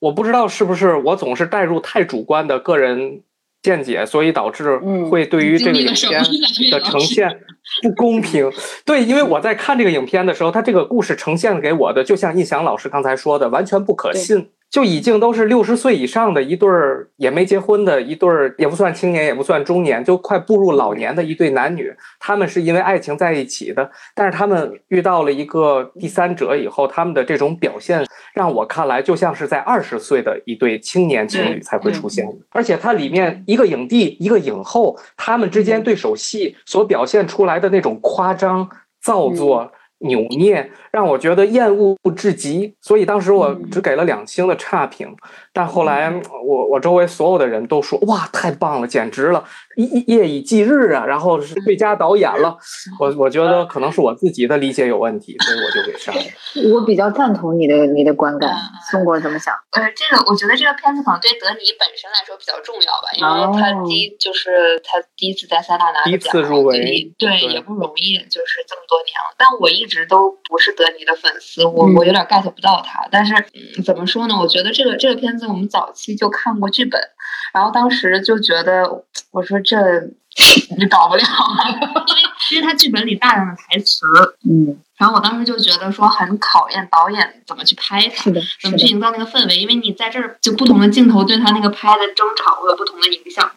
[0.00, 3.22] 我不知道是不是我总是带入太主观的个人
[3.62, 4.76] 见解，所以导致
[5.08, 6.22] 会对于这个影片
[6.70, 7.40] 的呈现
[7.82, 8.50] 不公平。
[8.84, 14.50] 对，因为我在看这个影片的时候，他这个故事呈现给我的，就像印翔老师刚才说的，完全不可信。
[14.70, 21.92] 就已经都是六十岁以上的一对儿，也没结婚的一对儿，也不算青年，也不算中年，就快步入老年的一对男女。
[22.20, 32.32] 他们是因为爱情在一起的，但是他们遇到了一个第三者以后，他们的这种表现，让我看来就像是在二十岁的一对青年情侣才会出现的。
[32.50, 38.70] 而且它里面一个影帝，一个影后，他们之间对手戏所表现出来的那种夸张、
[39.02, 39.72] 造作。
[40.00, 45.14] 扭捏让我觉得厌恶至极，所以当时我只给了两星的差评。
[45.52, 46.12] 但后来
[46.44, 49.44] 我我周围所有的人都说哇太棒了，简直了，
[49.76, 51.04] 夜夜以继日啊！
[51.04, 52.56] 然后是最佳导演了。
[52.98, 56.22] 我我觉得可能是我自己的理解有问题，所以我就给删了。
[56.72, 58.56] 我比较赞同你的你的观感，
[58.90, 59.52] 宋国怎么想？
[59.72, 69.34] 呃，这个我觉得这个片子可能对德尼本身来说比较重要吧，因为他第一就是他第一次在塞纳拿第一次入围，对也不容易，就是这么多年了。
[69.36, 73.06] 但我一直都不是德尼的粉丝，我我有点 get 不到他。
[73.10, 73.34] 但是
[73.84, 74.34] 怎么说呢？
[74.38, 75.50] 我觉得这个这个片子。
[75.50, 77.00] 我们早期就看过剧本，
[77.52, 79.76] 然后当时就觉得，我说这
[80.78, 81.22] 你搞不了，
[82.08, 82.22] 因为
[82.52, 84.06] 因为他剧本里大量的台词，
[84.48, 93.50] 嗯，然后我当时就觉得说很考验导演怎么去拍它，是的，怎么去营造那个氛围，因为你在这儿就不同的镜头对他那个拍的争吵会有不同的影响。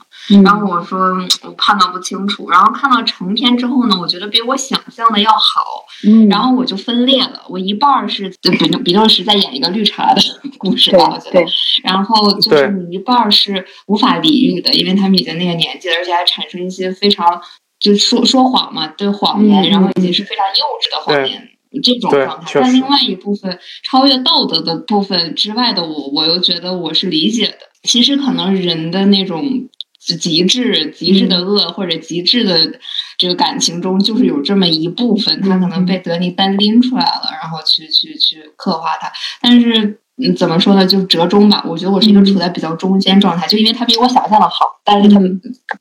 [0.43, 1.11] 然后我说
[1.41, 10.21] 我判断不清楚，然后看到成片之后呢，我觉得比我想象的要好，嗯，然后我就分裂了，我一半是比比较是在演一个绿茶的
[10.57, 11.45] 故事吧，我觉得，
[11.83, 17.41] 然后就是你一半是无法理喻的，因为他们已经那个年纪了，而且还产生一些非常
[17.79, 21.49] 就说说谎嘛，对谎言，然后以及是非常幼稚的谎言
[21.83, 22.61] 这种状态。
[22.61, 27.57] 但另外一部分超越道德的部分之外的我，我又觉得我是理解的。
[27.83, 29.67] 其实可能人的那种。
[30.03, 32.79] 极致、极致的恶或者极致的
[33.17, 39.11] 这个感情中，就是有这么一部分，他可能被德尼单拎出来了，然后去去去刻画它。
[39.41, 40.85] 但是，嗯，怎么说呢？
[40.85, 41.63] 就折中吧。
[41.65, 45.19] 我觉得我是一个处在比较中间状态，就因为他比我想象的好，但是他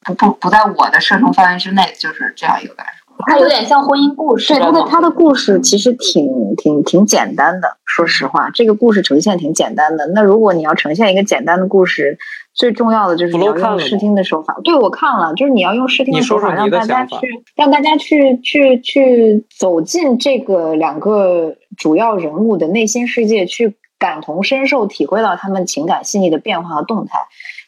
[0.05, 3.03] 不不不在我的射程范围之内，就是这样一个感受。
[3.27, 4.55] 它有点像婚姻故事。
[4.55, 6.25] 对，它的它的故事其实挺
[6.57, 7.77] 挺挺简单的。
[7.85, 10.07] 说实话，这个故事呈现挺简单的。
[10.15, 12.19] 那如果你要呈现一个简单的故事，
[12.55, 14.57] 最重要的就是你要用视听的手法。
[14.63, 17.17] 对，我看了，就是你要用视听的手法，让大家去
[17.55, 27.19] 让大家去去去走进这个两个主要人物的内心世界，去感同身受，体会到他们情感细腻的变化和动态。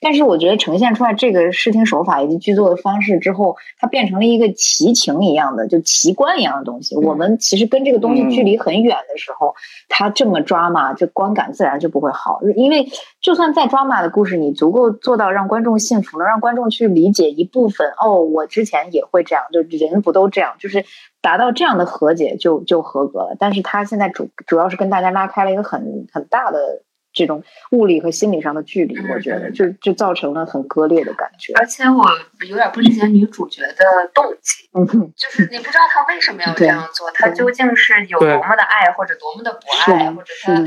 [0.04, 6.94] 但是我觉得呈现出来这个视听手法以及剧作的方式之后，它变成了一个奇情一样的，就奇观一样的东西。
[6.94, 9.54] 我们其实跟这个东西距离很远的时候，
[9.88, 12.38] 它这么抓马，这观感自然就不会好。
[12.54, 12.86] 因为
[13.22, 17.90] 就算再抓马的故事，你足够做到让观众信服，能让观众去理解一部分。
[17.98, 20.84] 哦，我之前也会这样，就人不都这样，就是
[21.22, 23.36] 达到这样的和解就就合格了。
[23.38, 26.82] 但是他现在主主要是跟大家拉开了一个很很大的。
[27.14, 31.52] 这种物理和心理上的距离，我觉得就就造成了很割裂的感觉。
[31.54, 32.04] 而且我
[32.48, 34.84] 有点不理解女主角的动机，嗯，
[35.16, 40.62] 就是你不知道她为什么要这样做，她究竟是有多么的爱，或者多么的不爱，或者她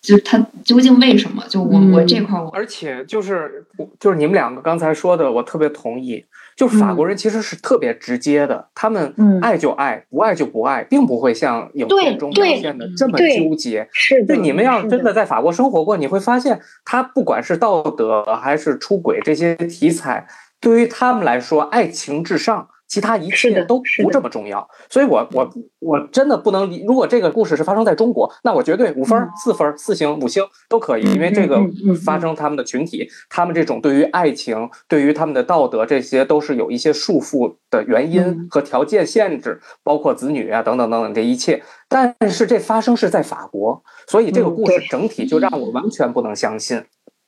[0.00, 1.44] 就她究竟为什么？
[1.48, 3.66] 就我我这块，我而且就是
[3.98, 6.24] 就是你们两个刚才说的，我特别同意。
[6.56, 13.88] 就法国人其实是特别直接的，他们爱就爱，不爱就不爱，并不会像影片中表现的这么纠结。
[13.92, 20.26] 是的，你们要真的在法国生活过，你会发现，他不管是道德还是出轨这些题材，
[20.60, 22.68] 对于他们来说，爱情至上。
[22.92, 26.84] 其他一切都不这么重要，所以我我我真的不能理。
[26.86, 31.58] 如果这个故事是发生在中国，那我绝对五分、四分、四星、五星都可以，因为这个
[32.04, 41.62] 发生他们的群体，他们这种对于爱情、对于他们的道德，这些都是有一些束缚的原因和条件限制，包括子女啊等等等等这一切。
[41.88, 46.84] 但是这发生是在法国，所以这个故事整体就让我完全不能相信。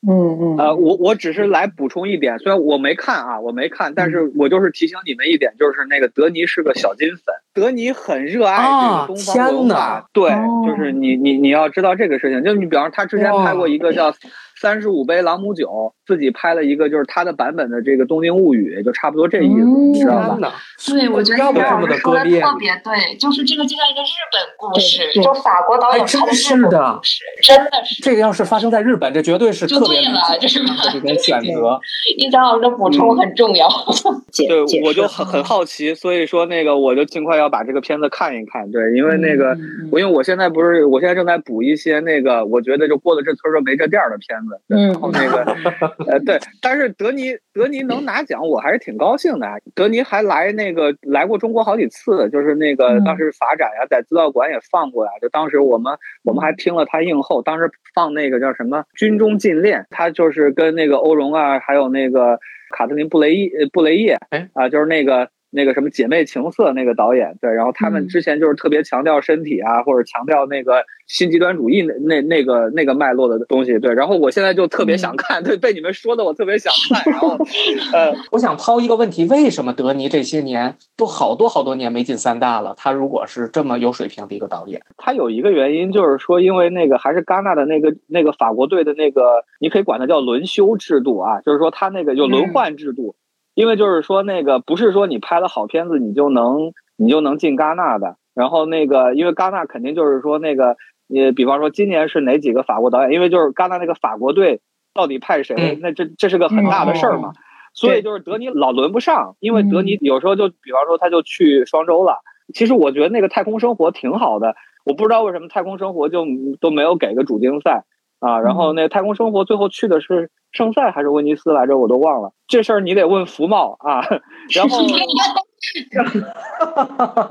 [0.08, 10.30] 嗯嗯，呃，我我只是来补充一点，虽然我没看啊，我没看，但是我就是提醒你们一点，就是那个德尼是个小金粉，德尼很热爱这个东方文化，对，
[10.66, 14.14] 就是你你你要知道这个事情，就你比方说他之前拍过一个叫。
[14.56, 20.52] 三十五杯朗姆酒，自己拍了一个就是他的版本的这个《东京物语》，就差不多这意思，你知道吧？
[20.86, 28.02] 对，我觉得这老师说的特别对，就是这个就像一个日本故事，就法国导演拍的日本故事，真的是。
[28.02, 31.80] 这个要是发生在日本，这绝对是特别了，这是这种 选择。
[32.16, 33.68] 一张老师的补充很重要。
[34.48, 38.70] 对，我就很很好奇，所以说那个我就尽快要把这个片子看一看。
[38.70, 39.56] 对，因为那个
[39.90, 44.60] 我因为我现在不是，我现在正在补一些那个我觉得就过了这村儿就没这店儿的片子。
[44.68, 49.54] 对嗯然后那个呃对，但是德尼德尼能拿奖，我还是挺高兴的啊。
[49.74, 55.12] 德尼还来那个来过中国好几次，就是那个嗯当时法展呀，在资料馆也放过呀。
[55.20, 62.38] 就当时我们我们还听了他映后，当时放那个叫什么《军中禁恋》，他就是跟那个欧荣啊，还有那个
[62.76, 65.28] 卡特琳布雷布雷叶，哎啊，就是那个。
[65.54, 68.08] 那个什么姐妹情色那个导演，对，然后他们嗯。
[68.08, 77.36] 之前就是特别强调身体啊，或者强调那个新极端主义那那那个那个脉络的东西，对，然后我现在就特别想看， 对，被你们说的我特别想看，然后，
[77.92, 82.74] 呃，我想抛一个问题：为什么德尼这些年都好多好多年没进三大了？
[82.76, 93.14] 他如果是这么有水平的一个导演，他有一个原因就是说，因为那个还是戛纳的那个那个法国队的那个，你可以管它叫轮休制度啊，就是说他那个有轮换制度，
[93.54, 100.76] 因为就是说那个不是说你拍了好片子你就能你就能进戛纳的，然后那个因为戛纳肯定就是说那个，
[101.06, 104.60] 你，比方说今年是哪几个法国导演，因为就是戛纳那个法国队
[104.92, 107.32] 到底派谁，嗯那这这是个很大的事儿嘛。
[107.72, 112.20] 所以就是德尼老轮不上，因为德尼有时候就比方说他就去双周了。
[112.54, 116.24] 其实我觉得那个太空生活挺好的，我不知道为什么太空生活就
[116.60, 117.84] 都没有给个主竞赛
[118.20, 118.40] 啊。
[118.40, 122.32] 然后那太空生活最后去的是圣塞还是威尼斯来着，我都忘了。
[122.46, 124.04] 这事儿你得问福茂啊。
[124.54, 124.82] 然后，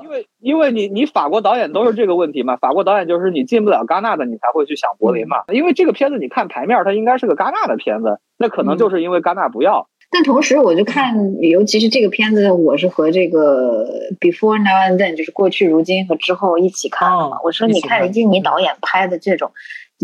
[0.01, 5.43] 因为因为你你法国导演都是这个问题嘛，法国导演就是你进不了戛纳的，你才会去想柏林嘛。
[5.53, 9.87] 因为这个片子你看牌面，它应该是个戛纳的片子，那可能就是因为戛纳不要。
[10.11, 13.87] 但同时，我就看，尤其是这个片子，我是和这个
[14.19, 17.37] Before Now and Then，就是过去、如今和之后一起看的嘛。
[17.37, 19.51] 哦我说，你看看印尼导演拍的这种，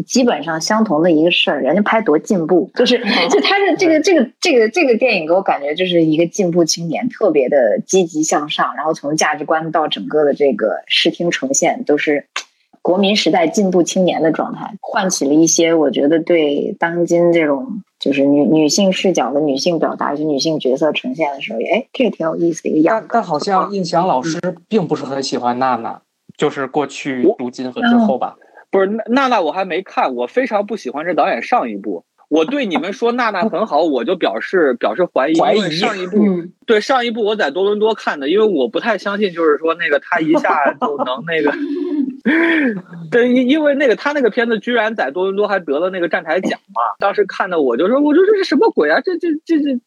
[0.04, 2.98] 基本上相同的一个事儿，人家拍多进步，就是
[3.30, 12.26] 就他的这个这个这个这个电影给我感觉就是一个进步青年，特别的积极向上，然后从价值观到整个的这个视听呈现都是。
[12.82, 23.08] 国民时代进步青年的状态，唤起了一些我觉得对当今这种就是女女性视角的女性表达，就女性角色呈现的时候，哎，这个挺有意思的一个样子。
[23.12, 24.40] 但但好像印翔老师
[24.70, 26.02] 并不是很喜欢娜娜，
[26.38, 28.38] 就是过去、如今和之后吧。
[28.72, 32.06] 不是娜娜，我还没看，我非常不喜欢这导演上一部。
[32.30, 41.52] 我对你们说娜娜很好，我就表示表示怀疑，怀疑上一部、嗯对上一部我在多伦多看的，因为我不太相信，就是说那个他一下就能那个，
[43.10, 49.02] 对，因因为那个他那个片子居然在多伦多还得了那个站台奖嘛，当时看的我就说，我说这是什么鬼啊？
[49.02, 49.80] 这这这这。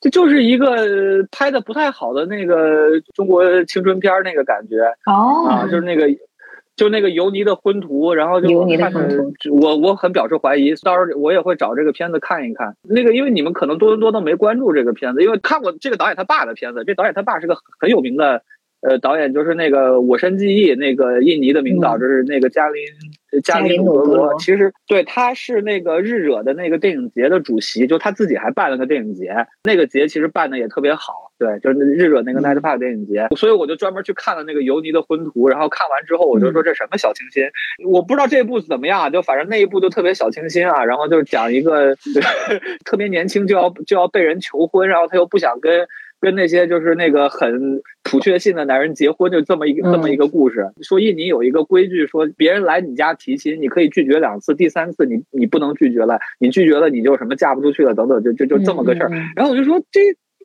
[0.00, 4.76] 这就是一个拍的不太好的那个中国青春片那个感觉，
[5.10, 6.06] 哦啊，就是那个，
[6.78, 8.48] 就那个尤尼的婚图，然后就
[9.50, 12.76] 我我很表示怀疑，到时候我也会找这个片子看一看。
[12.82, 18.42] 那个，因为你们可能多伦多都没关注这个片子，因为看过这个导演他爸的片子，这导演他爸是个很有名的。
[18.80, 22.82] 呃，导演就是那个《我身记忆》，那个印尼的名导，嗯就是那个加林
[23.42, 24.38] 加林努格罗。
[24.38, 31.32] 其实对，他是那个日惹的那个电影节的主席，就他自己还办了个电影节，那个节其实办的也特别好。
[31.38, 37.44] 对，就是日惹那个 Night Park 电影节，所以我就专门去看了那个尤尼的婚图，然后看完之后我就说这什么小清新，
[37.88, 41.96] 我不知道这部怎么样，就反正那一部就特别小清新啊，然后就讲一个
[42.84, 45.88] 特别年轻就要就要被人求婚，然后他又不想跟。
[46.20, 50.68] 跟那些就是那个很普确信的男人结婚，就这么一个、嗯、这么一个故事。
[50.82, 59.10] 说印尼有一个规矩，说别人来你家提亲，你可以拒绝两次，第三次你你不能拒绝了，你拒绝了你就什么嫁不出去了等等，就就就这么个事儿。
[59.36, 60.00] 然后我就说这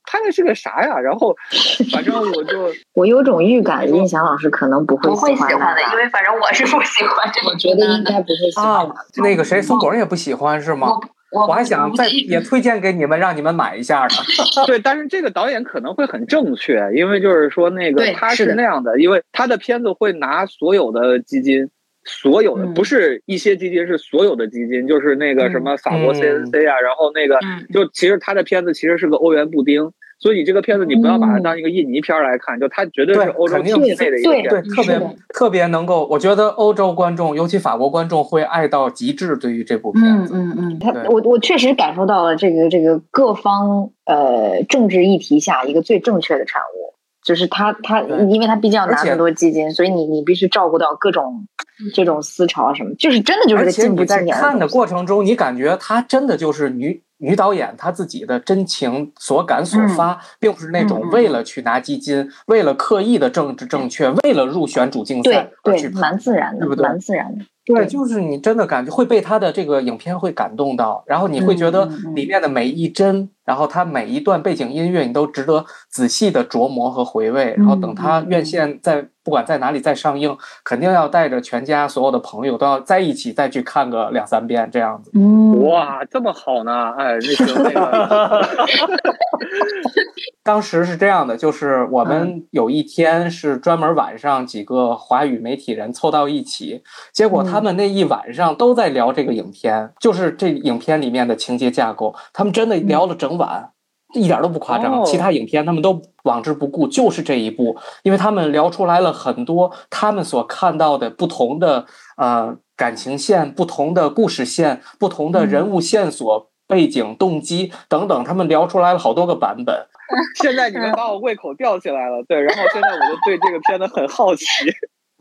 [0.06, 1.00] 拍的是个啥呀？
[1.00, 1.36] 然后
[1.92, 8.94] 反正我就我有种预感，印翔老师可能不会不会喜欢的，因为反正我是不喜欢这我觉得应该不会喜欢、啊。
[9.16, 10.90] 那个谁，宋果也不喜欢是吗？
[11.34, 14.10] 我我还想再也推荐给你们，让你们买一下呢。
[14.68, 21.70] 对，但是这个导演可能会很正确，因为就是说那个他是那样的，因为他的片子会拿所有的基金，
[22.04, 29.92] 所有的、嗯、不是一些基金，是所有的基金，就是那个什么法国 CNC 啊，嗯、然后那个、嗯、就其实他的片子其实是个欧元布丁。
[30.24, 39.36] 所以你这个片子你不要把它当一个印尼片来看，嗯、就它绝对是欧洲境内的一个片对，特别特别能够，我觉得欧洲观众，尤其法国观众会爱到极致。
[39.36, 46.94] 对于这部片子，嗯嗯嗯，他我我确实感受到了这个这个各方呃政治议题下一个最正确的产物，
[47.26, 51.46] 就是他他因为他毕竟要拿那么多基金，所以你你必须照顾到各种
[51.94, 54.34] 这种思潮什么，就是真的就是个进步青年。
[54.34, 57.02] 在看的过程中，你感觉他真的就是女。
[57.24, 66.84] 女导演她自己的真情所感所发，嗯、并不是那种为了去拿基金、嗯、为了刻意的政治正确、为了入选主竞赛对对，蛮自然的，对不对？
[66.86, 67.46] 蛮自然的。
[67.66, 77.54] 对，就是你真的感觉会被他的这个影片会感动到，然后你会觉得里面的每一帧，然后他每一段背景音乐，你都值得仔细的琢磨和回味。
[77.58, 85.10] 然后等他院线在不管在哪里再上映，肯定要带着全家所有的朋友都要在一起再去看个两三遍这样子。
[85.14, 86.94] 嗯，哇，这么好呢！
[86.98, 88.48] 哎，那行那个，
[90.44, 96.84] 当时是这样的，就是我们有一天是专门晚上几个华语媒体人凑到一起，
[97.14, 103.72] 结果他们那一晚上都在聊这个影片，就是这影片里面的情节架构，他们真的聊了整晚，
[104.14, 105.02] 一点都不夸张。
[105.02, 111.86] 哦其他影片他们都往之不顾，就是这一部，因为他们聊出来了很多他们所看到的不同的
[112.18, 116.50] 呃感情线、不同的故事线、不同的人物线索。
[116.66, 119.86] 背景、动机等等，他们聊出来了好多个版本。
[120.42, 124.46] 现在你们把我胃口吊起来了，对，然后现在我就对这个片子很好奇。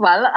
[0.02, 0.30] 完了，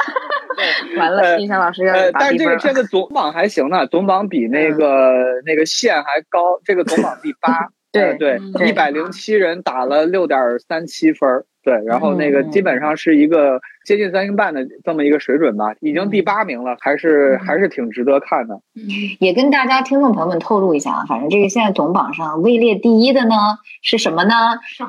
[0.97, 2.55] 完了，呃印象老师要但是这个。
[2.57, 18.55] 片子总榜还行呢，总榜比那个、那个线还高，这个总榜第八， 对呃对嗯，一百零七人打了六点三七分儿，对，然后那个嗯基本上是一个接近三星半的这么一个水准吧，已经第八名了，还是还是挺值得看的。
[18.76, 18.84] 嗯
[19.20, 23.36] 也跟大家听众朋友们透露一下啊，反正这个现在总榜上位列第一的呢
[23.82, 24.34] 是什么呢？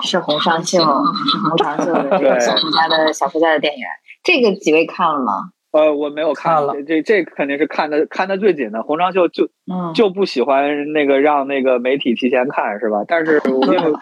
[0.02, 3.84] 是洪尚秀，是洪长秀的这个 小说家的小说家的电影。
[4.26, 5.32] 这个几位看了吗？
[5.70, 8.82] 呃，我没有看，看了这这这肯定是看的看的最紧的。
[8.82, 13.04] 洪章秀就嗯，就不喜欢那个让那个媒体提前看是吧？
[13.06, 13.92] 但是我因为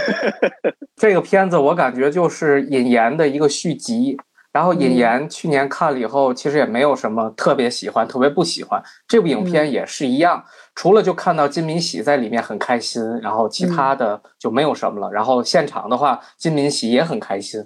[0.96, 4.16] 这个片子我感觉就是尹岩的一个续集。
[4.50, 8.82] 然后引嗯言去年看了以后，其实也没有什么特别喜欢、特别不喜欢。
[9.06, 10.42] 这部影嗯片也是一样，
[10.74, 15.12] 除了就看到金敏喜在里面很开心，然后其他嗯的就没有什么了。
[15.12, 17.60] 然后现场的话，金敏喜也很开心，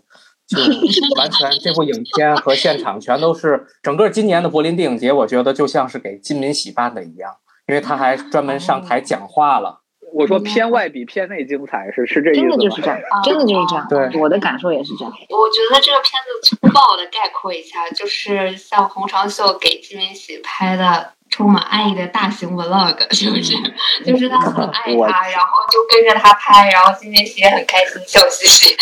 [0.52, 0.60] 就
[1.16, 7.32] 完全这部影片和现场全都是整个今年的柏林电影节，我觉得就像是给金敏喜办的一样，
[7.66, 9.80] 因为他还专门上台讲话了。
[10.14, 12.50] 我说片外比片内精彩是是这意思真？
[12.50, 13.86] 的就是这样，真的就是这样。
[13.88, 15.10] 对我的感受也是这样。
[15.10, 23.54] 我觉得这个片子粗暴的概括一下，就是像洪长秀给金敏喜拍的充满爱意的大型 vlog， 是不是？
[24.04, 28.76] 就是他很爱我他，然后就跟着他拍，然后金敏喜也很开心，笑嘻嘻。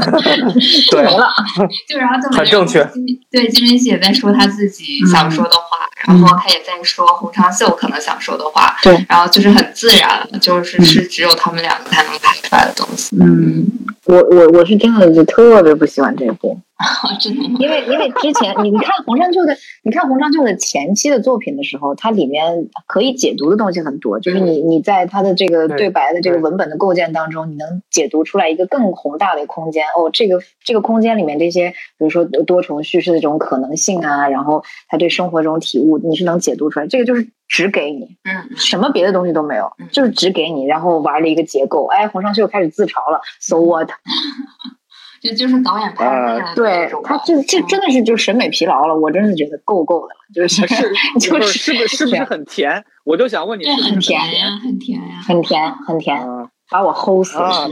[0.90, 1.04] 对，
[1.86, 13.14] 就然后就很正确金敏对金敏喜也在说他自己想说的话，然后他也在说洪长秀可能想说的话，对，然后就是很自然，就是是只有他们两个才能拍出来的东西。
[13.20, 13.66] 嗯，
[14.06, 16.58] 我我我是真的就特别不喜欢这部，
[17.20, 17.56] 真的吗？
[17.58, 29.86] 因为因为之前你你看洪尚秀的，你看洪尚秀的前期的作品的时候，它里面可以解读的东西很多，就是你你在它的这个对对白的这个文本的构建当中，你能解读出来一个更宏大的空间。
[29.96, 36.86] 哦，这个这个空间里面这些，比如说多重叙事的这种可能性啊，然后他对生活中体悟，你是能解读出来。
[36.86, 41.86] 这个就是只给你，嗯，什么别的东西都没有嗯，就是只给你，然后玩了一个结构。
[41.86, 43.90] 哎，洪尚秀开始自嘲了，so what？
[45.22, 46.92] 就就是导演拍的那对。
[47.02, 52.84] 他这这真的是就审美疲劳了，我真是觉得够够的了，就是是 就是不是是不是是不是很甜？
[53.04, 55.22] 我就想问你，对，是不是很甜甜呀，很甜呀。
[55.26, 56.50] 很甜很甜，啊？
[56.70, 57.70] 把我齁死了。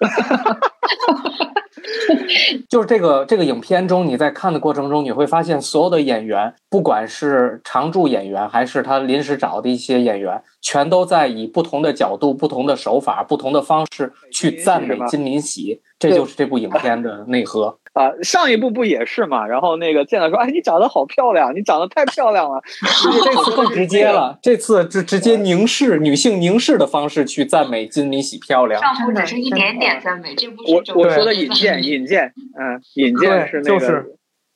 [2.68, 17.78] 就是这个这个影片中，你在看的过程中，你会发现所有的演员，不管是常驻演员还是他临时找的一些演员，全都在以不同的角度、不同的手法、不同的方式去赞美金敏喜，这就是这部影片的内核。
[17.94, 19.46] 啊，上一部不也是嘛？
[19.46, 22.60] 然后那个见到说，哎，你长得好漂亮，你长得太漂亮了。
[23.24, 28.82] 这次更直接了，这次直直接凝视女性凝视的方式去赞美金敏喜漂亮。
[28.82, 34.04] 上部只是一点点赞美，这部我是我说的的引荐，引荐，嗯，引荐是那个就是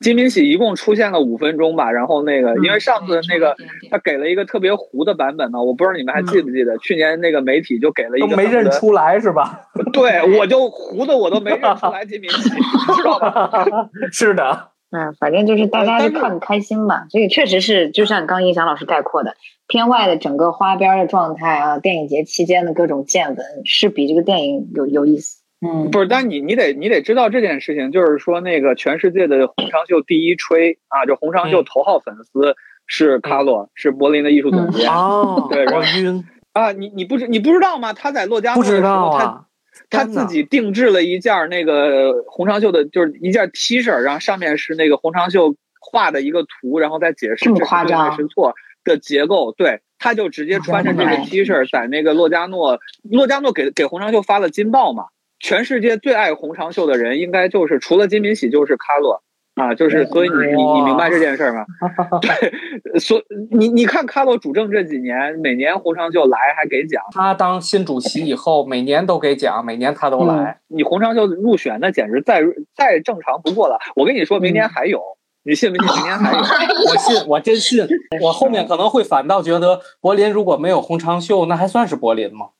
[0.00, 3.56] 金敏喜一共出现了五分钟吧，然后那个因为上次那个
[3.90, 9.68] 他给了一个特别糊的版本嘛，我不知道你们还记不记得，去年那个媒体就给了一个没认出来是吧？
[9.92, 12.48] 对我就糊的我都没认出来金敏喜，
[12.96, 13.88] 知道吧？
[14.12, 17.06] 是的，嗯，反正就是大家就看个开心吧。
[17.10, 19.34] 所以确实是，就像刚一翔老师概括的，
[19.66, 25.37] 片外的整个花边的状态啊，电影节期间的各种见闻，是比这个电影有有意思。
[25.60, 32.54] 嗯，不是，但你你得你得知道这件事情，就是说那个全世界的红长袖第一吹啊，就红长秀嗯头号粉丝
[32.86, 37.92] 是卡洛，是柏林的艺术总监、哦对然后我晕，啊，你你不知你不知道吗？
[37.92, 39.44] 他在洛迦诺的不知时候，他道啊。
[39.90, 48.54] 他自己定制了一件那个红长袖的，就是一件 T 恤，然后上面是那个红长袖画的一个图，然后再解释这么夸张是错
[48.84, 49.52] 的结构。
[49.52, 55.06] 对，他就直接穿着这个 T 恤在那个洛迦诺，洛迦诺给给洪长秀发了金报嘛。
[55.40, 59.22] 全世界最爱红长袖的人，应该就是除了金敏喜就是卡洛。
[59.54, 61.66] 啊，就是所以你你你明白这件事儿吗？
[62.22, 63.20] 对，所
[63.50, 70.60] 你你看卡洛主政这几年，每年红长袖来还给奖，他当新主席以后，每年都给奖，每年他都来。
[70.68, 72.40] 你红长袖入选那简直再
[72.76, 73.76] 再正常不过了。
[73.96, 75.02] 我跟你说，明年还有，
[75.42, 75.92] 你信不信？
[75.92, 76.38] 明年还有，
[76.88, 77.84] 我信，我真信。
[78.22, 82.50] 我后面可能会反倒觉得柏林如果没有红长袖，那还算是柏林吗？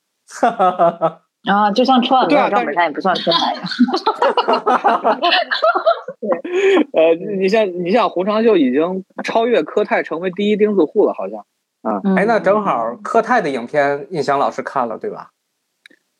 [1.47, 3.61] 啊，就像春晚没对啊有赵本山也不算春晚呀。
[6.93, 11.45] 呃，你像你像洪长秀已经超越科泰，成为第一钉子户了，好像。
[11.81, 15.29] 啊哎，那正好科泰的影片，印象老师看了对吧？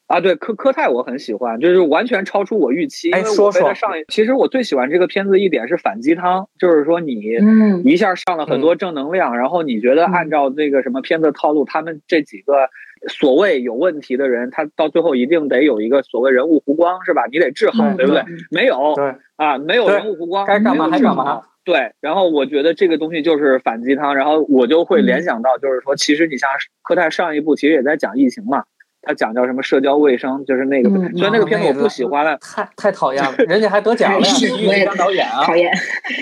[0.07, 3.11] 啊，对科科泰我很喜欢，就是完全超出我预期。
[3.11, 12.69] 哎说说上一，其实我最喜欢这个片子一点是反鸡汤，就是说你嗯一下上了很多正能量，然后你觉得按照那个什么片子套路，他们这几个
[13.07, 17.23] 所谓有问题的人，他到最后一定得有一个所谓人物弧光，是吧？
[17.31, 18.21] 你得治好，嗯对不对？
[18.21, 21.43] 嗯没有对，啊，没有人物弧光，该干嘛还干嘛。
[21.65, 26.49] 对，然后我觉得这个东西就是反鸡汤，然后我就会联想到，就是说，其实你像
[26.81, 28.63] 科泰上一部其实也在讲疫情嘛，
[29.01, 35.55] 他讲叫什么社交卫生，就是那个，嗯虽然那个片子我不喜欢了，太太讨厌了，人家还得奖了 呀，是喜剧最佳导演啊讨。
[35.55, 35.71] 厌，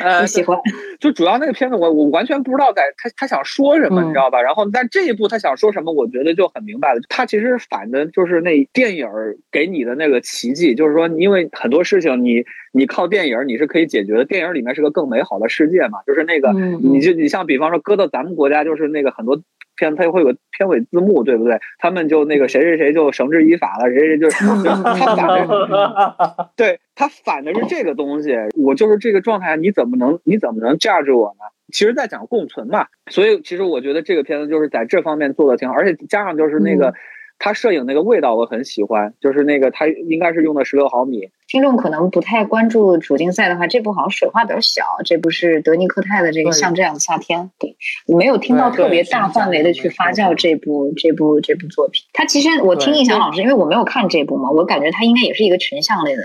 [0.01, 0.57] 呃不，喜欢。
[0.99, 4.41] 就主要那个片子我我完全不知道在他他想说什么，嗯你知道吧？
[4.41, 7.01] 然后但这一部他想说什么，我觉得就很明白了。
[7.09, 19.41] 他其实反的就是那电影儿给你的那个奇迹，就是说，因为很多事情你你靠电影儿你是可以解决的，电影儿里面是个更美好的世界嘛，就是那个嗯你就你像比方说搁到咱们国家，就是那个很多。
[19.77, 21.57] 片它会有个片尾字幕，对不对？
[21.77, 24.27] 他们就那个谁谁谁就绳之以法了，谁谁就
[24.61, 31.45] 就他反的 对他反的是这个东西，我就是这个状态，你怎么能你怎么能 judge 我呢？
[31.71, 36.93] 其实，在讲共存嘛，所以其实我觉得这个片子就是在这方面做的挺好，而且加上就是那个、
[37.39, 44.83] 他摄影那个味道我很喜欢，就是那个他应该是用的十六毫米，听众可能不太关注主竞赛的话，这部好像水花比较小。
[45.05, 47.77] 这部是德尼科泰的这个《像这样的夏天》，对，
[48.07, 52.03] 我没有听到特别大范围的去发酵这部这部这部作品。
[52.13, 56.23] 他其实我听印象老师，因为我没有看这部嘛，我感觉他应该也是一个群像类的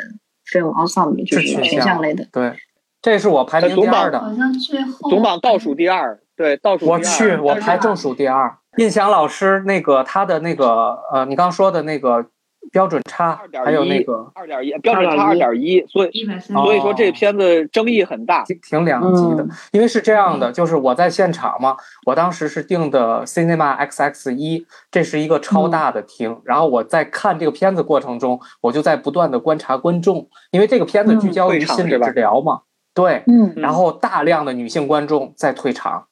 [0.51, 2.27] film ensemble，就是群像类的。
[2.33, 2.55] 对，
[3.03, 4.19] 这是我排名第二的。
[4.19, 6.93] 好像最后总榜倒数第二，对，倒数第二。
[6.93, 8.53] 我去，我排正数第二。
[8.79, 12.25] 印象老师那个他的那个呃，你刚说的那个
[12.73, 18.43] 标准差还有那个二点一标准差二点一，所以所以说这片子争议很大。
[18.45, 21.77] 挺挺两极的嗯，因为是这样的，就是我在现场嘛，
[22.07, 32.63] 我当时是定的 Cinema XX 一，这是一个超大的厅，然后我在看这个片子过程中，我就在不断的观察观众，因为这个片子聚焦于心理治疗嘛，
[32.95, 36.07] 对，嗯然后大量的女性观众在退场，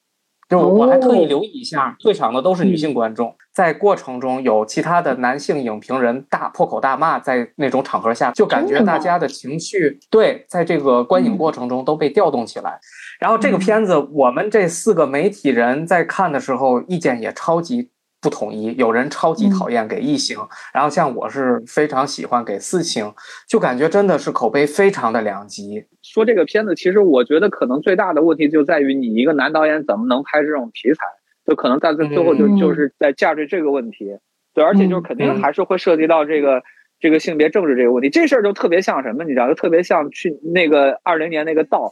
[0.51, 12.77] 就是我还特意留意一下，退场的都是女性观众，在过程中有其他的男性影评人大破口大骂，在那种场合下，就感觉大家的情绪对，在这个观影过程中都被调动起来。
[13.17, 17.89] 然后这个片子，我们这四个媒体人在看的时候，意见也超级。
[18.21, 20.37] 不统一，有人超级讨厌给一星，
[20.71, 23.11] 然后像我是非常喜欢给四星，
[23.49, 25.83] 就感觉真的是口碑非常的两极。
[26.03, 31.03] 说这个片子，其实我觉得可能最大的问题就在于你一个男导演怎么能拍这种题材，
[31.47, 34.17] 就可能在最最后就嗯就是在价值这个问题。
[34.53, 36.61] 对，而且就是肯定嗯还是会涉及到这个
[36.99, 38.09] 这个性别政治这个问题。
[38.11, 41.91] 这事儿就特别像什么，你知道，就特别像去那个二零年那个道，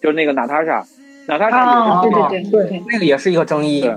[0.00, 0.84] 就是那个娜塔莎，
[1.26, 3.80] 娜塔莎啊，对也是对对对，那个也是一个争议。
[3.80, 3.96] 对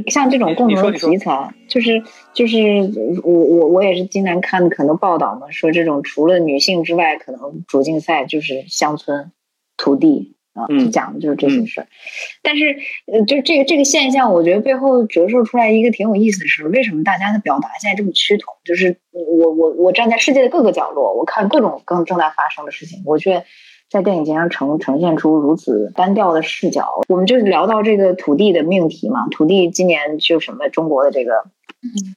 [0.00, 2.58] 就像这种共同的题材，就是就是
[3.22, 9.32] 我我我也是经常看很多报道嘛，说这种除了女性之外，可能主竞赛就是乡村
[9.76, 11.86] 土地啊，嗯就讲的就是这些事儿。
[12.42, 12.76] 但是
[13.12, 18.54] 呃，就这个这个现象，我觉得背后折射出来一个挺有意思的是，为什么大家的表达现在这么趋同？
[18.64, 23.44] 就是嗯我我我站在世界的各个角落，我看各种更正在发生的事情，我却
[23.94, 27.00] 在电影节上呈呈现出如此单调的视角。
[27.08, 31.44] 我们就聊到这个土地的命题嘛，土地今年就什么中国的这个，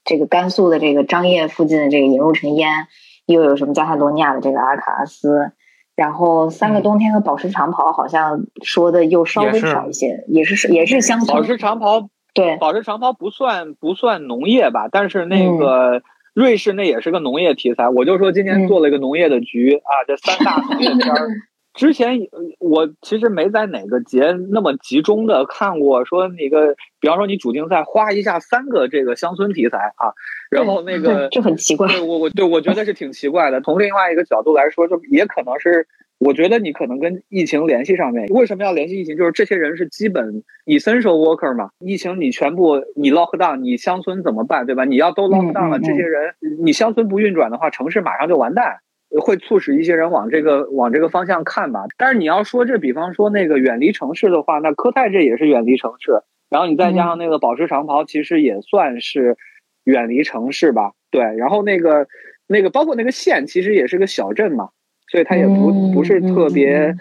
[0.03, 2.87] 这个甘肃的这个张掖附近的这个引入尘烟，
[3.27, 5.51] 又有什么加泰罗尼亚的这个阿尔卡拉斯。
[5.95, 16.01] 然后三个冬天和宝石长袍好像说的又稍微少一些，也是也是乡村宝石长袍，对宝石长袍不算不算农业吧，但是嗯那个
[16.33, 17.87] 瑞士那也是个农业题材。
[17.89, 21.29] 我就说今天做了一个农业的局、啊，这三大农业片儿。
[21.77, 30.11] 之前呃我其实没在哪个节那么集中的看过，说那个，比方说你主竞赛花一下三个这个乡村题材啊，
[30.49, 31.87] 然后那个对 这很奇怪。
[31.87, 33.61] 对我我对我觉得是挺奇怪的。
[33.61, 38.25] 从另外一个角度来说，就也可能是，我觉得你可能跟疫情联系上面。
[38.29, 39.15] 为什么要联系疫情？
[39.15, 41.69] 就是这些人是基本 essential worker 嘛。
[41.77, 44.83] 疫情你全部你 lock down，你乡村怎么办，对吧？
[44.83, 48.79] 你要都 lock down 了，这些人你乡村不运转的话，城市马上就完蛋。
[49.21, 51.85] 会促使一些人往这个往这个方向看吧。
[51.97, 59.37] 但是你要说这，比方说那个远离城市的话，那科泰这也是远离城市，然后你再加上那个保持长袍，其实也算是
[59.83, 60.91] 远离城市吧。
[61.09, 62.07] 对，然后那个
[62.47, 64.69] 那个包括那个县，其实也是个小镇嘛，
[65.09, 66.97] 所以它也不嗯不是特别嗯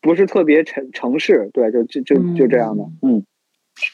[0.00, 1.50] 不是特别城城市。
[1.52, 2.84] 对，就就就就这样的。
[3.02, 3.22] 嗯，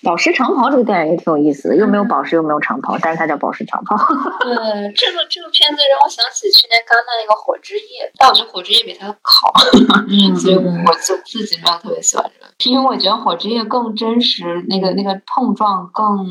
[0.02, 3.96] 宝石长袍这个电影也挺有意思的，又没有宝石又没有长袍，但是它叫宝石长袍。
[4.40, 4.54] 对，
[4.94, 7.80] 这个这个片子让我想起去年戛纳那个《火之夜》，
[8.16, 9.52] 但我觉得《火之夜》比它好，
[10.38, 16.24] 所以我就自己没有特别喜欢这个，因为我觉得《火之夜》更真实，那个那个碰撞更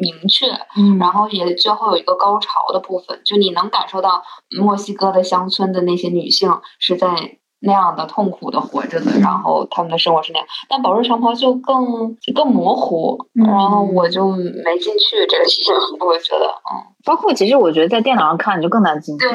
[0.00, 0.98] 明确，嗯。
[0.98, 4.22] 然后也最后有一个高潮的部分，就你能感受到
[4.58, 7.08] 墨西哥的乡村的那些女性是在
[7.66, 10.48] 那样的痛苦的活着的，然后他们的生活是那样。
[10.68, 13.44] 但宝石长袍就更更模糊，嗯。
[13.46, 19.26] 然后我就没进去这个事情，我觉得，嗯，包括其实我觉得在电脑上看你就更难进去。
[19.26, 19.32] 对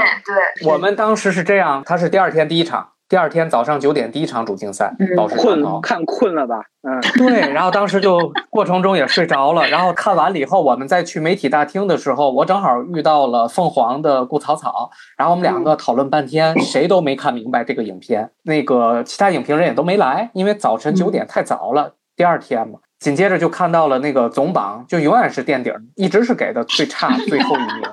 [0.63, 5.81] 对，我们当时是这样，他是第二天第一场，第二天早上九点第一场主竞赛，嗯宝石长困袍。
[5.81, 6.61] 看困了吧？
[6.83, 22.79] 嗯， 对，然后当时就过程中也睡着了，然后看完了以后，我们再去媒体大厅的时候，我正好遇到了凤凰的顾草草，然后我们两个讨论半天， 谁都没看明白这个影片，那个其他影评人也都没来，因为早晨九点太早了，第二天嘛。
[23.01, 27.83] 紧接着就看到了那个总榜，就永远是垫底儿，一直是给的最差最后一名，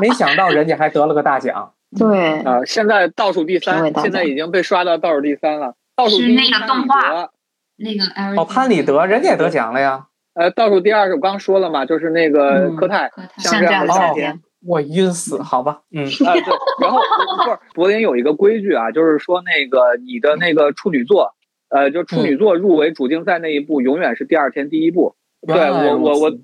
[0.00, 1.72] 没想到人家还得了个大奖。
[1.96, 5.74] 对，啊，现在倒数第三，现在已经被刷到倒数第三了。
[5.96, 7.30] 倒数第一是那个潘动画
[7.76, 10.06] 那个哦，潘里德人家也得奖了呀。
[10.34, 16.42] 呃，倒数第二是我刚刚说了嘛，就是那个嗯科泰，科泰像这样的夏夏天，我晕死，好吧，嗯，啊，对，
[16.80, 16.98] 然后
[17.44, 21.34] 不是柏林有一个规矩啊，就是说那个你的那个处女座，
[21.70, 25.16] 呃，就处女座入围主竞赛那一步，永远是第二天第一部。
[25.46, 26.38] 对我我我此，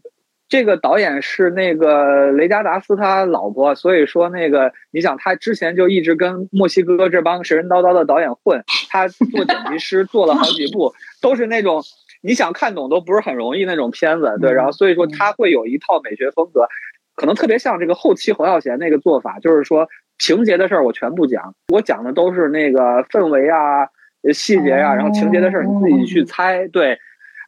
[0.54, 11.82] 这个导演是那个雷加达斯他老婆，所以说那个你想他之前就一直跟墨西哥这帮神神叨叨的导演混，他做剪辑师做了好几部，都是那种
[12.22, 16.68] 你想看懂都不是很容易那种片子，对，嗯然后所以说他会有一套美学风格，
[17.16, 19.88] 可能特别像这个后期侯孝贤那个做法，就是说
[20.20, 23.88] 情节的事儿我全不讲，我讲的都是那个氛围啊、
[24.22, 26.96] 呃细节呀、然后情节的事儿你自己去猜，对。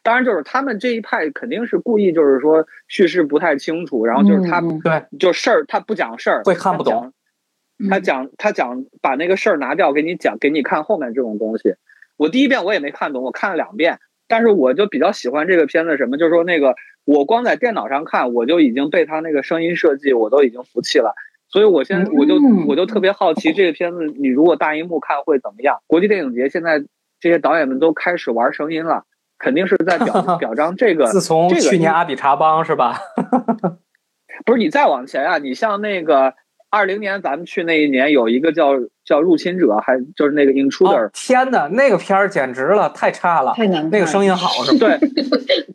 [0.07, 7.13] 当然，就是他们这一派肯定是故意，就是说叙事不太清楚，然后就是他嗯对，就事儿他不讲事儿，会看不懂
[7.91, 8.29] 他讲。
[8.29, 11.75] 他讲他讲把那个事儿拿掉，给你讲给你看后面这种东西。
[12.17, 13.99] 我第一遍我也没看懂，我看了两遍，
[14.29, 21.17] 但是我就比较喜欢这个片子什么，就是说那个我光在电脑上看，我就已经被他那个声音设计我都已经服气了。
[21.49, 25.81] 所以我现在我就嗯我就特别好奇这个片子你如果大荧幕看会怎么样？
[25.89, 26.85] 国际电影节现在
[27.19, 29.05] 这些导演们都开始玩声音了，
[29.39, 31.07] 肯定是在表 表彰这个。
[31.07, 32.99] 自从去年阿比查邦是吧？
[34.45, 36.35] 不是你再往前啊，你像那个
[36.69, 38.73] 二零年咱们去那一年有一个叫
[39.05, 44.99] 叫入侵者，还就是那个 intruder，、哦天哪，那个片儿简直了，太差了， 太难看那个声音好是吧？
[44.99, 44.99] 对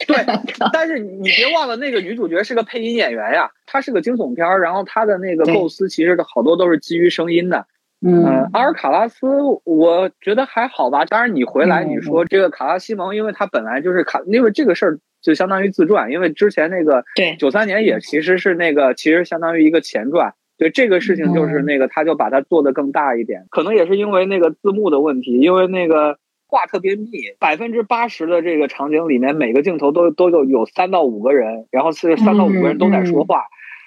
[0.06, 0.26] 对，
[0.72, 7.66] 但是你别忘了那个女主角是个配音演员呀，她是个惊悚片儿，然后她的那个构思其实好多都是基于声音的。
[8.04, 9.28] 嗯呃，阿尔卡拉斯
[9.64, 20.34] 我觉得还好吧，当然你回来嗯你说这个卡拉西蒙，因为他本来就是卡，因为这个事儿就相当于自传，因为之前那个对九三年也其实是那个其实相当于一个前传。
[20.58, 27.08] 对这个事情，就是嗯那个他就把它做得更大一点，可能也是因为那个字幕的问题，因为那个话特别密，
[27.40, 33.44] 百分之八十的这个场景里面，每个镜头都都有有三到五个人，然后是三到五个人都在说话。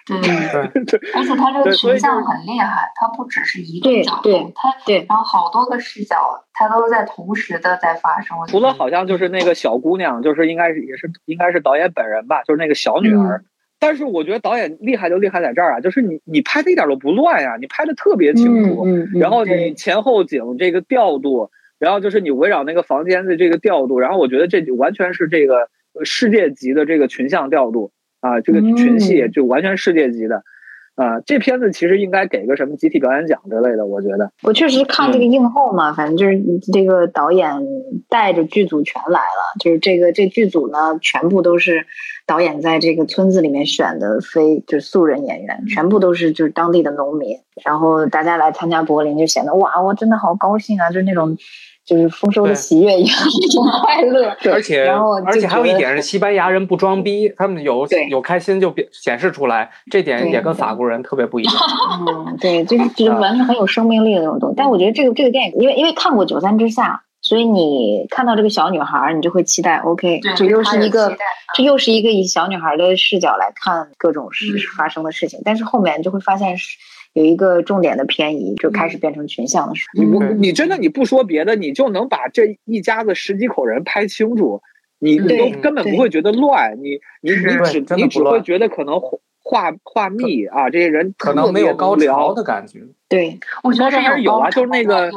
[0.07, 0.19] 对，
[0.85, 5.07] 对而且它这个群像很厉害，它不只是一对个角对度，它对。
[5.09, 8.37] 然后好多个视角，它都在同时的在发生。
[8.49, 13.45] 除了好像就是那个小姑娘，就是应该是也是应该是导演本人吧，就是那个小女儿。
[13.81, 27.91] 但是我觉得导演厉害就厉害在这儿啊，就是你你拍的一点都不乱呀，你拍的特别清楚，嗯嗯，然后你前后景这个调度，然后就是你围绕那个房间的这个调度，然后我觉得这就完全是这个呃世界级的这个群像调度
[28.25, 30.43] 啊，这个群戏嗯就完全世界级的。
[30.97, 34.31] 啊，这片子其实应该给个什么集体表演奖之类的，我觉得。
[34.45, 36.41] 我确实看这个映后嘛，反正就是
[36.73, 37.67] 这个导演
[38.09, 41.85] 带着剧组全来了，就是这个这剧组呢，全部都是
[42.29, 51.37] 导演在这个村子里面选的非就是素人演员，全部都是就是当地的农民，然后大家来参加柏林就显得哇，我真的好高兴啊，就是那种
[51.85, 54.35] 就是丰收的喜悦一样一种快乐。
[54.53, 61.55] 而且然后而且还有一点是西班牙人不装逼，他们有有开心就表显示出来，这点也跟法国人特别不一样。
[62.09, 64.55] 嗯，对，就是就是完全很有生命力的那种东西。
[64.57, 71.17] 但我觉得这个这个电影，因为因为看过《九三之下》，所以你看到这个小女孩儿，你就会期待，OK，对这又是一个
[71.55, 75.41] 这又是一个以小女孩的视角来看各种事嗯发生的事情。
[75.45, 76.77] 但是后面就会发现是
[77.15, 80.05] 有一个重点的偏移，就开始变成群像的时候。
[80.05, 84.61] 你不你真的你不说别的，你就能把这一家子十几口人拍清楚，
[84.99, 89.01] 你你都根本不会觉得乱，你你你只你只会真的不乱觉得可能
[89.43, 92.81] 画画密啊，这些人可能没有高潮的感觉。
[93.09, 95.11] 对，我觉得是高潮还是有啊就是那个。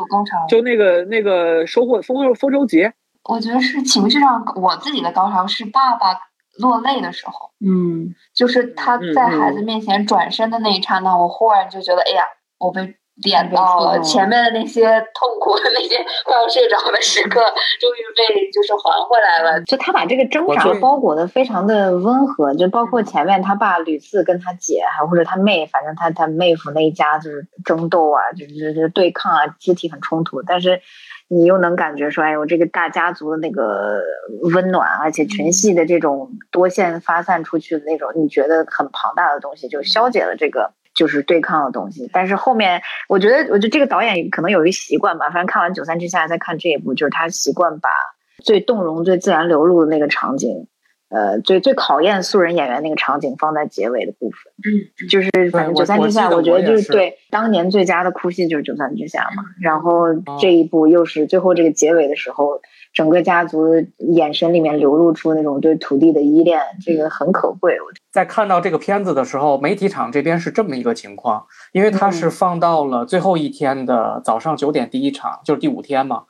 [0.50, 2.94] 就那个那个收获丰收丰收节，
[3.24, 6.14] 我觉得是情绪上，我自己的高潮是爸爸
[6.60, 12.24] 落泪的时候，嗯，就是他嗯在孩子面前转身的那一刹那，我忽然就觉得，哎呀，
[12.60, 14.84] 我被点到了前面的那些
[15.16, 17.42] 痛苦的那些快要睡着的时刻，
[17.80, 19.60] 终于被就是还回来了。
[19.64, 30.80] 就他把这个挣扎包裹的非常的温和，就包括前面他爸屡次跟他姐，还或者他妹，反正他他妹夫那一家就是争斗啊，就是就是对抗啊，肢体很冲突，但是
[31.28, 34.02] 你又能感觉说，哎呦，这个大家族的那个
[34.54, 40.74] 温暖，而且群戏的这种多线发散出去的那种，你觉得很庞大的东西，就消解了这个。
[40.96, 45.30] 就是对抗的东西，但是后面我觉得，我觉得这个导演可能有一习惯吧。
[45.30, 47.88] 反正看完《九三之下》再看这一部，就是他习惯把
[48.44, 50.68] 最动容、最自然流露的那个场景，
[51.10, 54.52] 呃，最最考验素人演员那个场景放在结尾的部分。
[54.58, 59.44] 嗯，就是反正《九三之下》，我觉得就是对当年最佳的哭戏就是《九三之下》嘛。
[59.62, 62.60] 然后哦这一部又是最后这个结尾的时候，
[62.94, 63.68] 整个家族
[64.00, 67.74] 眼神里面流露出那种对土地的依恋，这个很可贵。
[67.80, 76.24] 我在看到这个片子的时候，媒体场这边是这么一个情况，因为它是放到了最后一天的早上九点第一场，就是第五天嘛。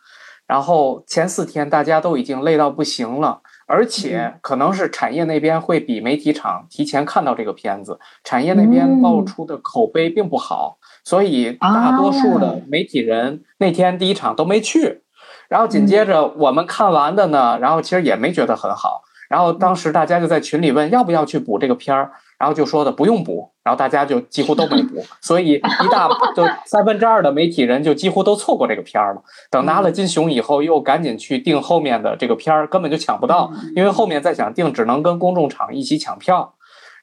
[0.46, 15.04] 然后前四天大家都已经累到不行了，而且可能是产业那边会比媒体场提前看到这个片子，产业那边爆出的口碑并不好，所以大多数的媒体人那天第一场都没去。
[15.50, 19.04] 然后紧接着我们看完的呢，然后其实也没觉得很好。
[19.30, 29.22] 然后当时大家就在群里问要不要去补这个片儿，然后就说的不用补，然后大家就几乎都没补，所以一大 就三分之二的媒体人就几乎都错过这个片儿了。
[29.52, 36.54] 等拿了金熊以后，又赶紧去订后面的这个片儿，根本就抢不到，因为后面再想订，只能跟公众场一起抢票，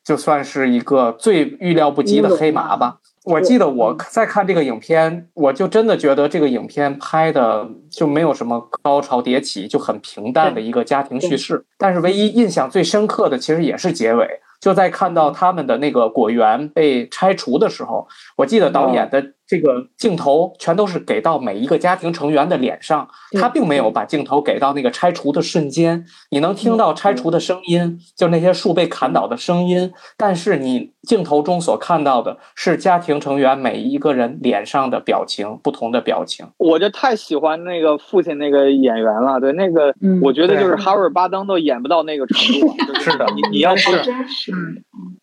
[0.02, 2.96] 就算是一个最预料不及的黑马吧。
[3.24, 11.62] 我记得我在看这个影片，我就真的觉得这个影片拍的就没有什么高潮迭起，就很平淡的一个家庭叙事。
[11.76, 23.08] 但是唯一印象最深刻的，其实也是结尾，就在看到他们的那个果园被拆除的时候，我记得导演的这个镜头全都是给到每一个家庭成员的脸上，
[23.40, 36.46] 他并没有把镜头给到那个拆除的瞬间，你能听到拆除的声音，就那些树被砍倒的声音，但是你镜头中所看到的是家庭成员每一个人脸上的表情，不同的表情。
[36.56, 44.52] 我就太喜欢那个父亲那个演员了，对那个，嗯我觉得就是哈维尔巴登都演不到那个程度 是是的你你要是是真是，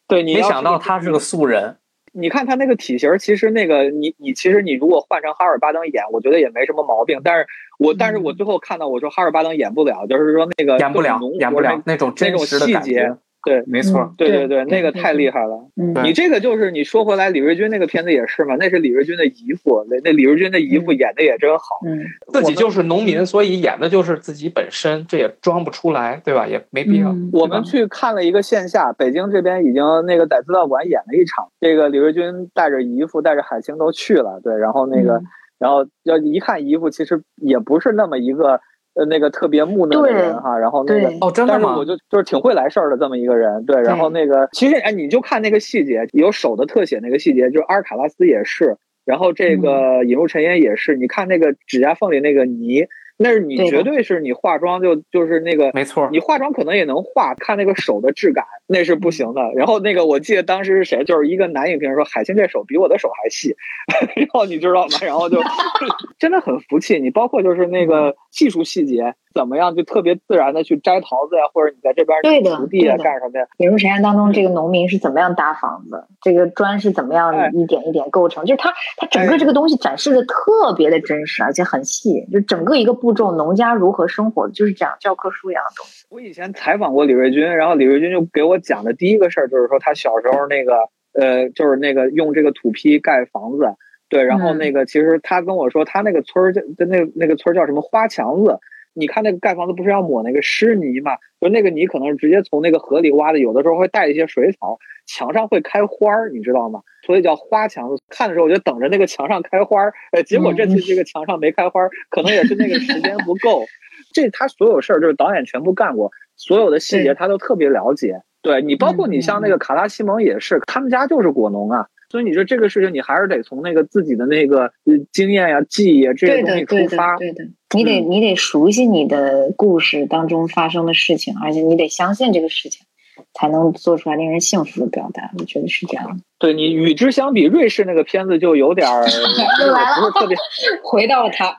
[0.07, 1.77] 对，你没想到他是个素人，
[2.13, 7.21] 你看他那个体型儿，其实那个你你其实你如果换成哈尔巴登演，我觉得也没什么毛病。
[7.23, 7.47] 但是
[7.79, 13.15] 我但是我最后看到我说哈尔巴登演不了，就是说那个演不了，演不了那种那种真实的细节。
[13.43, 15.67] 对没错，对对对对，那个太厉害了。
[15.75, 21.79] 嗯你这个就是你说回来，李瑞军那个片子也是嘛，那是李瑞军的姨父，那那李瑞军的姨父演的也真好。
[21.85, 21.99] 嗯，
[22.31, 26.47] 自己就是农民，所以演的就是自己本身，这也装不出来，对吧？
[26.47, 27.09] 也没必要。
[27.11, 35.23] 嗯我们去看了一个线下，北京这边已经那个在资料馆演了一场，这个李瑞军带着姨父带着海清都去了，对，然后那个，嗯
[35.61, 38.59] 然后要一看姨父，其实也不是那么一个
[38.93, 41.85] 呃那个特别木讷的人哈，然后那个哦，真的吗但是我？
[41.85, 43.81] 就就是挺会来事儿的这么一个人，对。
[43.81, 52.87] 然后那个其实哎，你就看那个细节，有手的特写那个细节，就是阿尔卡拉斯也是，然后这嗯个引入尘烟也是，你看那个指甲缝里那个泥，
[53.21, 59.41] 那是你绝对是你化妆就就是那个没错，你化妆可能也能化，看那个手的质感那是不行的。
[59.55, 63.55] 然后那个我记得当时是谁，就是一个男影评人说海清这手比我的手还细，
[64.15, 64.97] 然后你知道吗？
[65.01, 65.39] 然后就
[66.19, 66.99] 真的很服气。
[66.99, 73.45] 你包括就是那个技术细节怎么样，就特别自然的去摘桃子呀，或者你在这边锄地啊干什么呀？
[73.57, 86.05] 引入神验当中，这个农民是怎么样搭房子，这个砖是怎么哎样一点一点构成，就是它它整个这个东西展示的特别的真实，而且很细，就整个一个步骤，农家如何生活，就是这样教科书一样的东西。
[86.09, 90.73] 我以前采访过李瑞军，然后李瑞军就给我讲的第一个事儿就是说他小时候那个
[91.13, 93.75] 呃，就是那个用这个土坯盖房子，
[94.09, 98.59] 对，然后嗯那个其实他跟我说他那个村儿叫那那个村儿叫什么花墙子。
[98.93, 101.17] 你看那个盖房子不是要抹那个湿泥嘛？
[101.39, 104.77] 就那个泥可能是直接从那个河里挖的，有的时候会带一些水草，
[105.07, 106.81] 墙上会开花儿，你知道吗？
[107.05, 107.89] 所以叫花墙。
[108.09, 113.65] 看的时候我就等着那个墙上开花儿，呃，结果这次这个墙上没开花儿，可能也是那个时间不够。
[114.13, 118.21] 这他所有事儿就是导演全部干过，所有的细节他都特别了解。
[118.41, 127.17] 对你，包括你像那个卡拉西蒙也是，他们家就是果农啊，所以你说这个事情你还是得从那个自己的那个呃经验呀、记忆啊这些东西出发。
[127.17, 127.43] 对的，
[127.75, 132.85] 你得你得熟悉你的故事当中发生的事情，而且你得相信这个事情，
[133.33, 135.29] 才能做出来令人幸福的表达。
[135.37, 136.23] 我觉得是这样的。
[136.41, 140.35] 对你与之相比，瑞士那个片子就有点儿， 不是特别。
[140.83, 141.55] 回到了他，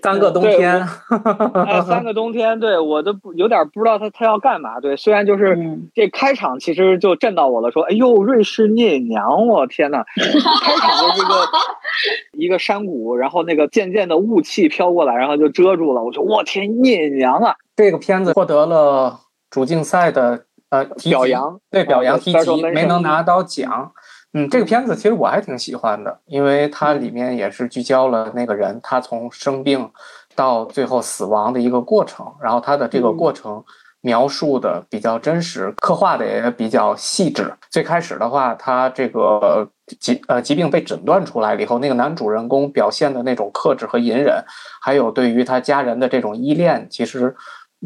[0.00, 0.88] 三个冬对天，
[1.54, 4.78] 呃，三个冬天，对我都不有点不知道他他要干嘛。
[4.78, 10.22] 对，虽然就是嗯这开场其实就震到我了，说哎呦，瑞士聂隐娘，我天呐，开
[10.76, 11.34] 场就是一个
[12.44, 16.04] 一个山谷，然后那个渐渐的雾气飘过来，然后就遮住了。
[16.04, 19.18] 我说我天，聂隐娘啊，这个片子获得了
[19.50, 23.92] 主竞赛的呃提表扬对表扬啊提及，没能拿到奖。
[24.32, 29.90] 嗯，这个片子其实我还挺喜欢的，因为它里面也是聚焦了那个人他从生病
[30.34, 33.64] 到最后死亡的一个过程，然后他的这个过程
[34.02, 37.50] 描述的比较真实，刻画的也比较细致。
[37.70, 39.66] 最开始的话，他这个
[39.98, 44.44] 疾呃疾病被诊断出来了以后，那个男主人公表现的那种克制和隐忍，
[44.82, 47.34] 还有对于他家人的这种依恋，其实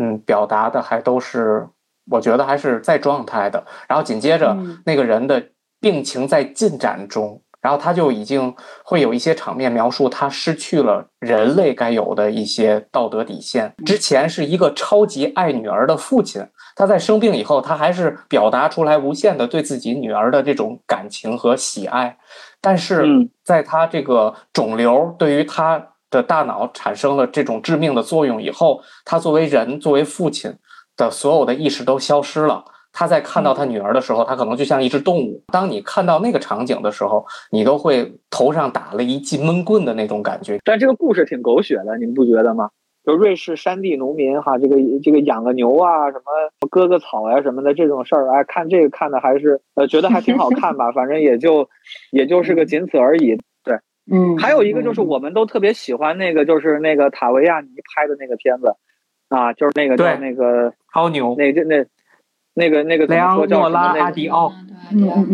[0.00, 1.68] 嗯表达的还都是
[2.10, 3.64] 我觉得还是在状态的。
[3.88, 5.42] 然后紧接着嗯那个人的
[5.80, 7.40] 病情在进展中。
[7.62, 13.74] 然后他就已经会有一些场面描述，他失去了人类该有的一些道德底线。
[13.84, 16.42] 之前是一个超级爱女儿的父亲，
[16.74, 22.16] 他在生病以后，他还是表达出来无限的对自己女儿的这种感情和喜爱。
[22.62, 30.50] 但是嗯，在他这个肿瘤对于他的大脑产生了这种致命的作用以后，他作为人，作为父亲
[31.00, 32.64] 的所有的意识都消失了。
[32.92, 35.42] 他在看到他女儿的时候，他可能就像一只动物。
[35.52, 40.58] 当你看到那个场景的时候，你都会头上打了一记闷棍的那种感觉。
[40.64, 42.68] 但这个故事挺狗血的，你们不觉得吗？
[43.06, 51.68] 就瑞士山地农民哈，这个这个养个牛啊，什么割个草呀、什么的这种事儿，哎，看这个看的还是呃觉得还挺好看吧， 反正也就
[52.10, 53.38] 也就是个仅此而已。
[53.64, 53.78] 对，
[54.12, 58.74] 嗯，还有一个就是我们都特别喜欢那个，就是那个塔维亚尼拍的那个片子
[59.30, 60.18] 啊，就是那个叫对。
[60.18, 61.86] 那个超牛，那这那
[62.52, 64.52] 那个那个怎么说叫诺拉什么那个阿迪奥，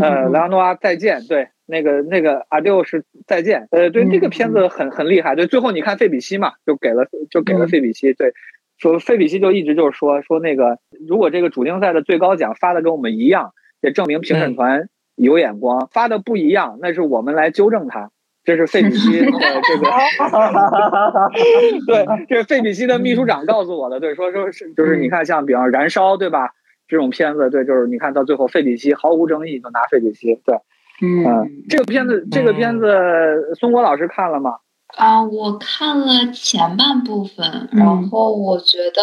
[0.01, 7.68] 呃，莱昂诺拉再见，对，那个那个阿六是再见，呃，对，嗯这个片子很很厉害，对，最后你看费比西嘛，就给了就给了嗯。
[7.68, 8.32] 费比西，对，
[8.78, 10.78] 说费比西就一直就是说说那个，
[11.09, 18.11] 如果这个主竞赛的最高奖发的跟我们一样，也证明评审团有眼光，发的不一样，那是我们来纠正他。
[18.47, 19.26] 这是费比西的
[19.66, 19.86] 这个，
[21.86, 23.99] 对，这是费比西的秘书长告诉我的。
[23.99, 26.51] 对，说说是就是你看，像比方《燃烧》，对吧？
[26.86, 30.55] 这种片子，对，就是你看到最后，费比西毫无争议就拿费比西，对，
[31.03, 34.53] 嗯嗯，这个片子，这个片子，松果老师看了吗？
[34.95, 37.78] 啊，我看了前半部分，嗯。
[37.80, 39.03] 然后我觉得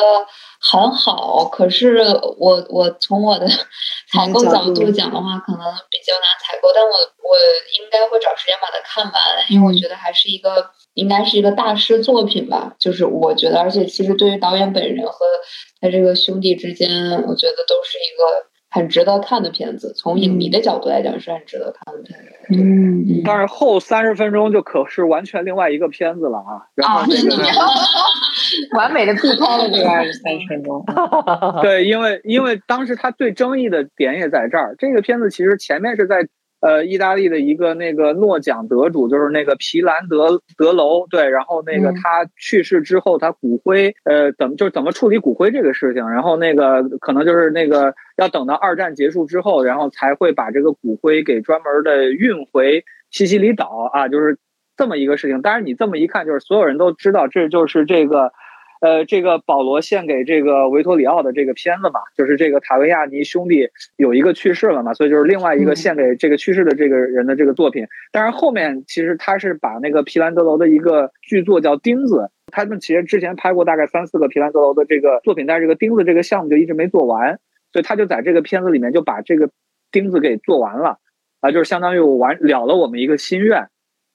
[0.59, 1.97] 很好，可是
[2.37, 3.47] 我我从我的
[4.11, 5.59] 采购角度讲的话，可能
[5.89, 7.37] 比较难采购，但我我
[7.79, 9.13] 应该会找时间把它看完，
[9.49, 15.25] 因为我觉得还是一个应该是一个大师作品吧，就是我觉得，而且其实对于导演本人和
[15.81, 16.89] 他这个兄弟之间，
[17.27, 18.23] 我觉得都是一个
[18.73, 22.25] 很值得看的片子，从影迷的角度来讲是很值得看的片子。
[22.49, 26.67] 嗯嗯但是后三十分钟就可是完全另外一个片子了啊。
[26.75, 27.35] 然后啊，这个
[28.77, 30.83] 完美的避开了这个二十三十分钟。
[31.61, 34.75] 对，因为因为当时他最争议的点也在这儿。
[34.77, 36.27] 这个片子其实前面是在
[36.63, 54.37] 呃，意大利的一个那个诺奖得主，就是那个皮兰德德楼，对，然后那个嗯他去世之后，他骨灰，呃，怎么就是怎么处理骨灰这个事情，然后那个可能就是那个要等到二战结束之后，然后才会把这个骨灰给专门的运回西西里岛啊，就是
[54.77, 55.41] 这么一个事情。
[55.41, 58.31] 当然，你这么一看，就是所有人都知道，这就是这个。
[58.83, 67.87] 呃，这个保罗献给这个维托里奥的这个片子嘛，就是这个塔维亚尼兄弟有一个去世了嘛，所以就是另外一个献给这个去世的这个人的这个作品。
[68.11, 72.15] 但是后面其实他是把那个皮兰德楼的一个剧作叫《钉子》，
[72.51, 77.39] 他们其实之前拍过大概三四个皮兰德楼的这个作品，但是这个钉子这个项目就一直没做完，
[77.71, 79.49] 所以他就在这个片子里面就把这个
[79.93, 80.97] 钉子给做完了，
[81.39, 83.69] 啊，就是相当于我完了了我们一个心愿。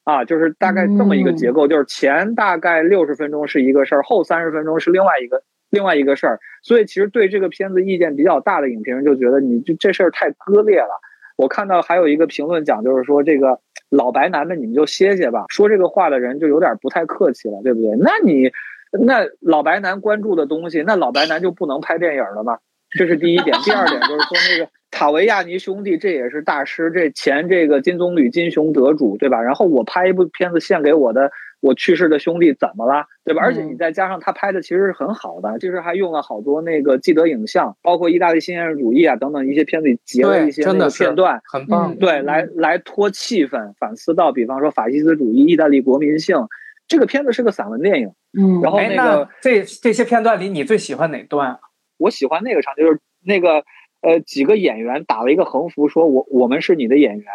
[0.08, 6.40] 啊，就是大概这么一个结构，就是前大概六十分钟是一个事儿，后三十分钟是另外一个另外一个事儿。
[6.62, 10.88] 所以其实对这个片子意见比较大的影评人就觉得你这这事儿太割裂了。
[11.36, 13.60] 我看到还有一个评论讲，就是说这个
[13.90, 17.90] 老白男们你们就歇歇吧，说这个话的人就有点不太客气了，对不对？
[18.00, 18.50] 那你
[18.98, 22.56] 那老白男关注的东西，那老白男就不能拍电影了吗？
[22.96, 23.56] 这是第一点。
[23.64, 24.70] 第二点就是说那个。
[24.90, 29.42] 塔维亚尼兄弟，这也是大师，这前这个金棕榈金熊得主，对吧？
[29.42, 33.42] 然后我拍一部片子献给我的我去世的兄弟，怎么了，对吧？
[33.42, 41.94] 而且你再加上他拍的其实是很好的，就是还用了好多那个既得影像，包括意大利新现实主义啊等等一些片子里截了一些那个片段，很棒。
[41.96, 46.48] 对，来来托气氛，反思到比方说法西斯主义、意大利国民性。
[46.88, 51.58] 这个片子是个散文电影，嗯，然后那个这这些片段里，你最喜欢哪段？
[51.98, 53.64] 我喜欢那个场景，就是那个。
[54.00, 57.26] 呃，几个演员打了一个横幅，说我我们是你的演员，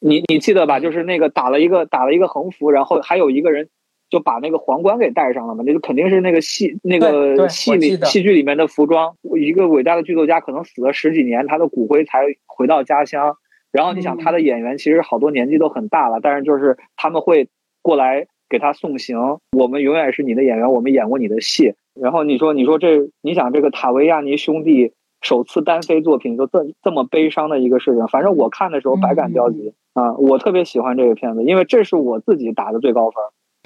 [0.00, 0.80] 你你记得吧？
[0.80, 3.68] 就是那个打了一个打了一个横幅，然后还有一个人
[4.10, 9.14] 就把那个皇冠给戴上了嘛，那就肯定是那个戏那个戏里戏剧里面的服装。
[9.38, 13.36] 一个伟大的剧作家可能死了十几年，他的骨灰才回到家乡。
[13.70, 17.48] 然后你想，他的演员其实好多年纪都很大了，但是就是他们会
[17.82, 19.16] 过来给他送行。
[19.56, 21.74] 我们永远是你的演员，我们演过你的戏。
[21.98, 24.92] 然后你说，你说这，你想这个塔维亚尼兄弟。
[25.22, 30.14] 首次单飞作品就这这么悲伤的一个事情，反正我看的时候百感交集、嗯、啊！
[30.14, 33.16] 我特别喜欢这个片子，因为这是我自己打的最高分。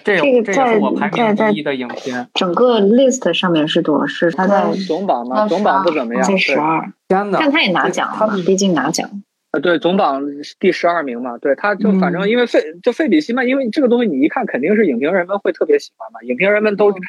[0.03, 2.29] 这这个这也是我排名第一的影片。
[2.35, 4.07] 整个 list 上面是多少？
[4.07, 5.47] 是他在总榜吗？
[5.47, 6.93] 总榜不怎么样，在十二。
[7.07, 7.39] 天哪！
[7.39, 9.09] 但他也拿奖了嘛，毕竟拿奖。
[9.55, 10.23] 呃，对，总榜
[10.61, 16.93] 第十二名嘛，对，他就反正因为费、嗯、就费比西曼，因为这个东西你一看肯定是影评人们会特别喜欢嘛，影评人们都。
[16.93, 17.01] 嗯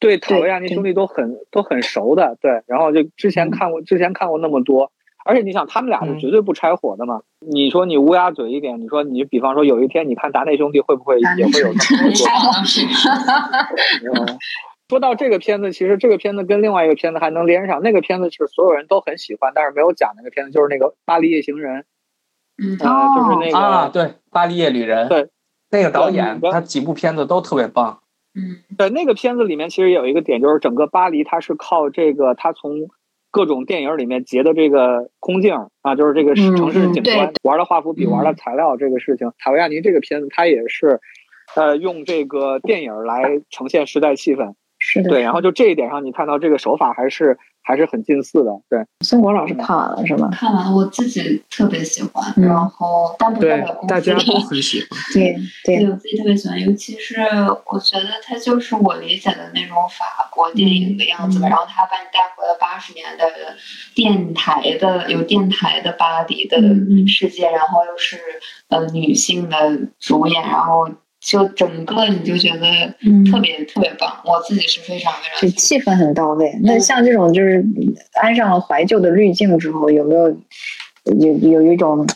[0.00, 4.92] 对塔维亚尼兄弟都很都很熟的，对，然后就之前看过，之前看过那么多，
[5.24, 7.22] 而且你想，他们俩是绝对不拆伙的嘛。
[7.38, 12.28] 你说你乌鸦嘴一点，你说你比方说有一天你看达内兄弟会不会也会有这么做？
[14.90, 21.80] 说到这个片子，其实这个片子跟另外一个片子还能连上，那个片子是所有人都很喜欢，但是没有讲那个片子，就是那个《巴黎夜行人》。
[22.56, 25.06] 嗯，呃，就是那个啊，对，《巴黎夜旅人》。
[25.08, 25.28] 对，
[25.70, 28.00] 那个导演他几部片子都特别棒。
[28.34, 32.88] 嗯，对，那个片子里面其实有一个点，就是整个巴黎它是靠这个，它从
[33.30, 39.32] 各种电影里面截的这个空镜啊，就是这个城市景观、嗯、玩的画幅比玩的材料这个事情。
[39.38, 41.00] 塔维亚尼这个片子，它也是，
[41.56, 44.54] 呃，用这个电影来呈现时代气氛。
[44.86, 48.50] 是的，对，然后就这一点上，你看到这个手法还是还是很近似的。
[48.68, 50.28] 对，孙国老师看完了是吗？
[50.30, 54.88] 看完了，我自己特别喜欢，嗯、然后但不代表大家都很喜欢。
[55.14, 55.34] 对
[55.64, 57.16] 对，我自己特别喜欢，尤其是
[57.72, 61.48] 我觉得它就是我理解的那种法国电影的样子吧。
[61.48, 63.56] 嗯、然后他把你带回了八十年代的
[63.94, 66.58] 电台的有电台的巴黎的
[67.08, 68.18] 世界，然后又是
[68.68, 69.56] 呃女性的
[69.98, 70.90] 主演，然后。
[71.24, 72.60] 就整个你就觉得
[73.30, 76.52] 特别、嗯、特别棒，我自己是非常非常就气氛很到位。
[76.62, 77.64] 那像这种就是
[78.20, 80.28] 安上了怀旧的滤镜之后，有没有
[81.18, 82.06] 有有一种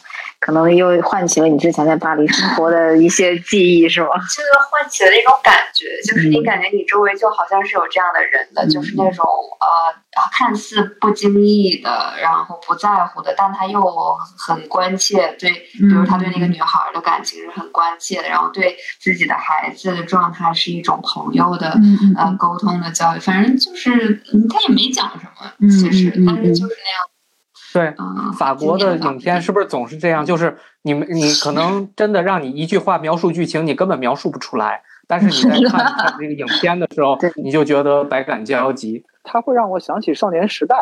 [0.48, 4.08] 可能又唤起了你之前在巴黎生活的一些记忆，是吗？
[4.34, 9.26] 就是唤起了那种感觉，就是你感觉你周围就好像是有这样的人的，嗯、就是那种
[9.60, 13.78] 呃看似不经意的，然后不在乎的，但他又
[14.38, 27.10] 很关切，对，比如他对那个女孩的感情是很关切的，然后对自己的孩子的状态是一种朋友的、嗯、呃沟通的教育，反正就是他也没讲什么，嗯、其实，但是就是那样。
[27.72, 30.24] 对，嗯、法国的影片是不是总是这样？
[30.24, 34.82] 就是你们，你可能 真的让你一句话描述剧情，你根本描述不出来。
[35.06, 39.04] 但是你在看看这个影片的时候，你就觉得百感交集。
[39.24, 40.76] 它会让我想起《少年时代》，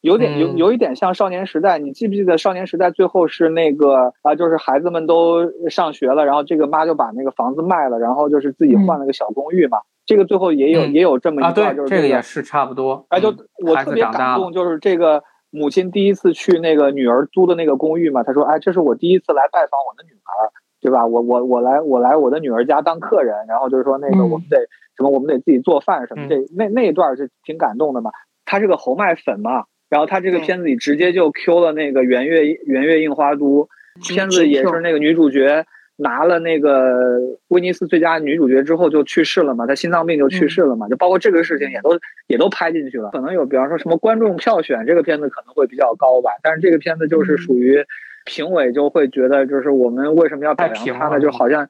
[0.00, 1.78] 有点有有一点像《少年时代》。
[1.82, 9.78] 你记不记得《少年时代》最后是那个啊，就是孩子们都上学了，然后这个妈就把那个房子卖了，然后就是自己换了个小公寓嘛。
[10.06, 13.06] 这个最后也有也有这么一啊，对就，是这个也是差不多。
[13.10, 13.32] 哎，就
[13.64, 15.22] 我特别感动，就是这个。
[15.50, 21.06] 母亲第一次去那个女儿租的那个公寓嘛，她说，哎，这是我第一次来拜访我的女儿，对吧？
[21.06, 24.58] 我我我来我来我的女儿家当客人，然后就是说那个嗯我们得、
[24.96, 28.10] 什么，我们得自己做饭什么，嗯这那那一段是挺感动的嘛。
[28.44, 33.68] 她是个侯麦粉嘛，然后她这个片子里直接就 Q 了那个圆月圆月映花都，
[34.02, 35.64] 片子也是那个女主角
[35.98, 37.18] 拿了那个
[37.48, 41.98] 威尼斯最佳女主角之后就去世了嘛，她心脏病就去世了嘛，就包括这个事情也都
[42.28, 43.10] 也都拍进去了。
[43.10, 47.84] 可能有比方说什么观众票选这个片子可能会比较高吧，但是这个片子就是属于
[48.24, 51.20] 评委就会觉得就是我们为什么要表扬他呢？
[51.20, 51.68] 就好像。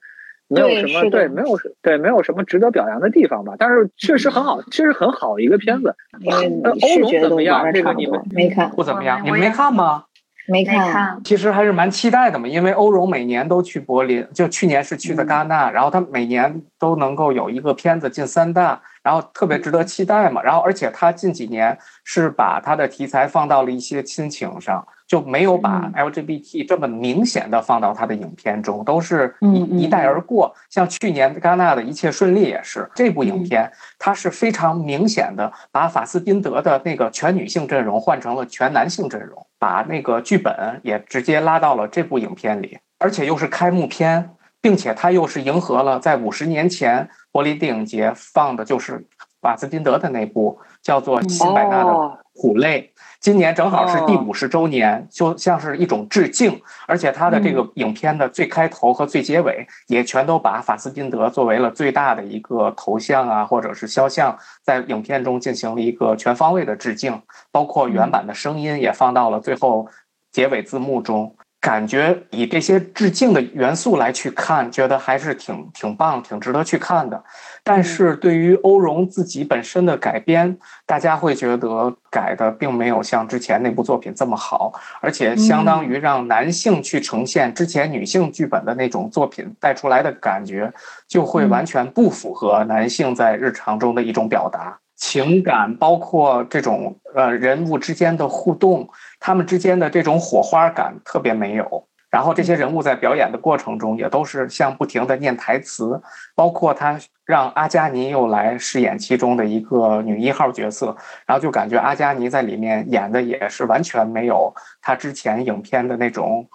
[0.51, 3.53] 没有什么对，没有对，没有什么值得表扬的地方吧。
[3.59, 5.95] 但是确实很好，确实很好一个片子。
[6.21, 7.71] 因为呃欧龙怎么样？
[7.71, 10.05] 这个你们，没看，不怎么样，你们没看吗？
[10.49, 20.43] 没没看，其实还是蛮期待的嘛，因为欧荣每年都去柏林，就去年是去的戛纳，然后他每年都能够有一个片子进三大，然后特别值得期待嘛。
[20.43, 30.55] 然后而且他近几年是把他的题材放到了一些亲情上，就没有把 LGBT 这么明显的放到他的影片中，都是一一带而过。
[30.71, 44.31] 像去年戛纳的一切顺利也是这部影片，它是非常明显的把法斯宾德的那个全女性阵容换成了全男性阵容，把那个剧本也直接拉到了这部影片里，而且又是开幕片，
[44.61, 49.07] 并且它又是迎合了在五十年前柏林电影节放的就是
[49.41, 52.93] 瓦斯金德的那部叫做《辛百纳的哦苦泪》。
[53.21, 54.25] 今年正好是第哦。
[54.27, 67.21] 五十周年，就像是一种致敬，而且他的这个影片的最开头和最结尾也全都把法斯宾德作为了最大的一个头像啊，或者是肖像，在影片中进行了一个全方位的致敬，
[67.51, 69.89] 包括原版的声音也放到了最后
[70.31, 71.35] 结尾字幕中。
[71.61, 77.23] 感觉以这些致敬的元素来去看，觉得还是挺挺棒、挺值得去看的。
[77.65, 80.57] 但是对于欧荣自己本身的改编，
[80.87, 90.73] 大家会觉得改的并没有像之前那部作品这么好，而且相当于让男性去呈现之前女性剧本的那种作品带出来的感觉，
[91.09, 94.79] 就会完全不符合男性在日常中的一种表达。
[94.99, 98.87] 情感包括这种呃人物之间的互动，
[99.21, 101.87] 他们之间的这种火花感特别没有。
[102.11, 106.01] 然后这些人物在表演的过程中也都是像不停的念台词，
[106.35, 110.97] 包括他让阿加尼又来饰演其中的一个女一号角色，
[111.27, 116.49] 然后就感觉阿加尼在里面演的也是完全没有他之前影片的那种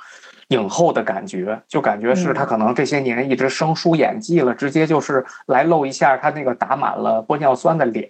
[0.48, 8.10] 影后的感觉，就感觉是他可能这些年一直生疏演技了，直接就是来露一下他那个打满了玻尿酸的脸，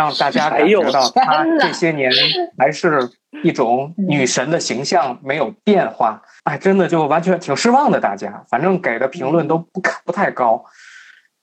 [0.00, 2.10] 让大家 感觉到她这些年
[2.56, 3.10] 还是
[3.42, 6.22] 一种女神的形象没有变化。
[6.44, 10.64] 哎，真的就完全挺失望的，大家反正给的评论都不不太高。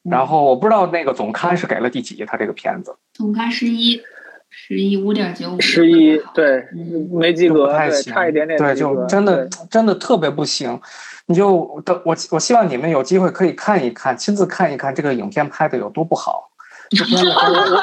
[0.10, 4.02] 然后我不知道那个总刊是给了第几，他这个片子总刊十一，
[4.50, 7.72] 十一五点九五，十一对嗯没及格，
[8.04, 10.80] 差一点点对，就真的真的特别不行。
[11.26, 16.50] 你就等我，我希望你们有机会可以看一看，亲自看一看这个影片拍的有多不好。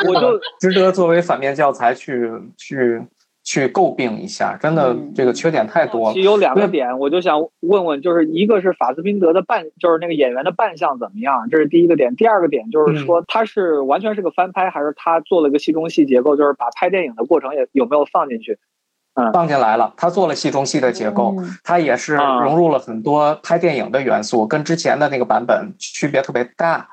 [0.07, 3.03] 我我就值得作为反面教材去去
[3.43, 6.21] 去诟病一下，真的这个缺点太多了其。
[6.21, 12.17] 实有两个点，我就想问问，就是一个是法斯宾德的扮，就是那个演员的扮相怎么样，这是第一个点。
[12.17, 18.59] 第二个点就是说，他是完全是个翻拍，还是他做了个戏中戏结构，就是把拍电影的过程也有没有放进去？
[19.17, 26.89] 嗯放进来了，他做了戏中戏的结构，他也是融入了很多拍电影的元素，跟之前的那个版本区别特别大。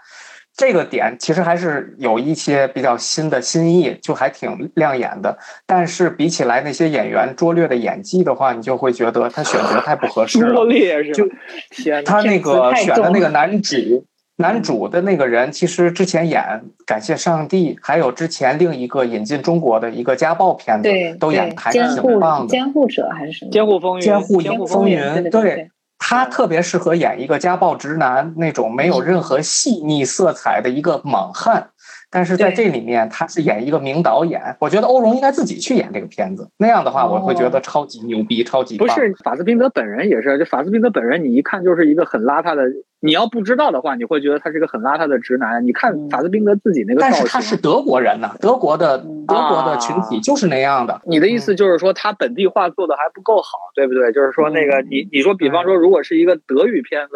[0.62, 5.36] 这个点其实还是有一些比较新的新意，就还挺亮眼的。
[5.66, 10.66] 但是比起来那些演员拙劣的演技的话，你就会觉得他选择太不合适了 拙。
[10.66, 11.28] 劣是就？
[11.72, 12.06] 天！
[12.06, 14.06] 他那个选的那个男主，
[14.36, 16.40] 男主的那个人，其实之前演
[16.86, 20.90] 《感谢上帝》，还有之前另一个引进中国的一个家暴片子，，
[21.20, 21.82] 都演还挺
[22.20, 22.52] 棒的。
[22.52, 23.52] 监护者还是什么？
[23.52, 25.72] 监护风云，监护风云对，
[26.04, 31.70] 他特别适合演一个家暴直男那种没有任何细腻色彩的一个莽汉，
[32.12, 34.42] 但是在这里面他是演一个名导演。
[34.60, 38.88] 我觉得欧荣应该自己去演这个片子，那样的话我会觉得超级牛逼，超级棒。
[38.88, 42.64] 不是法斯宾德本人也是，就法斯宾德本人，你一看就是一个很邋遢的。
[43.04, 45.66] 你要不知道的话，你会觉得他是个很邋遢的直男。
[45.66, 51.02] 你看嗯法斯宾德自己那个造型，但是他是德国人呐，德国的嗯德国的群体就是那样的。
[51.06, 54.12] 你的意思就是说他本地化做的还不够好，对不对？
[54.12, 57.14] 就是说那个嗯你你说，比方说如果是一个德语片子，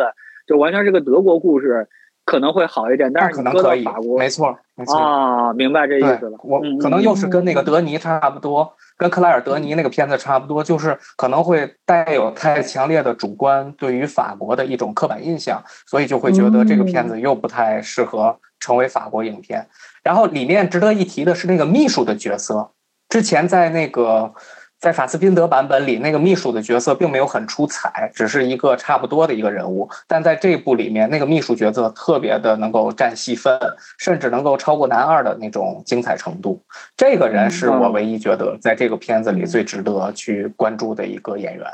[0.48, 1.88] 就完全是个德国故事，
[2.26, 3.12] 可能会好一点。
[3.14, 3.86] 但是可能可以
[4.18, 4.98] 没错，没错。
[4.98, 19.68] 啊，明白这意思了。，我嗯可能又是跟那个德尼差不多，跟克莱尔德尼那个片子差不多，就是可能会带有太强烈的主观对于法国的一种刻板印象，所以就会觉得这个片子又不太适合成为法国影片。
[20.04, 22.72] 然后里面值得一提的是那个秘书的角色，
[23.10, 24.34] 之前在那个
[24.80, 29.90] 在法斯宾德版本里，那个秘书的角色并没有很出彩，只是一个差不多的一个人物。
[30.08, 33.58] 但在这部里面，那个秘书角色特别的能够占戏份，
[33.98, 36.62] 甚至能够超过男二的那种精彩程度。
[36.96, 41.66] 这个人是我唯一觉得在这个片子里最值得去关注的一个演员。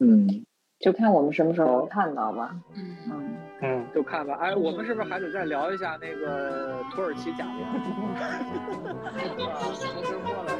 [0.00, 0.44] 嗯，
[0.80, 2.50] 就看我们什么时候能看到吧。
[2.74, 4.36] 嗯，嗯，嗯，就看吧。
[4.40, 7.64] 哎，我们是不是还得再聊一下那个土耳其假面？
[9.04, 10.50] 啊，同时过了。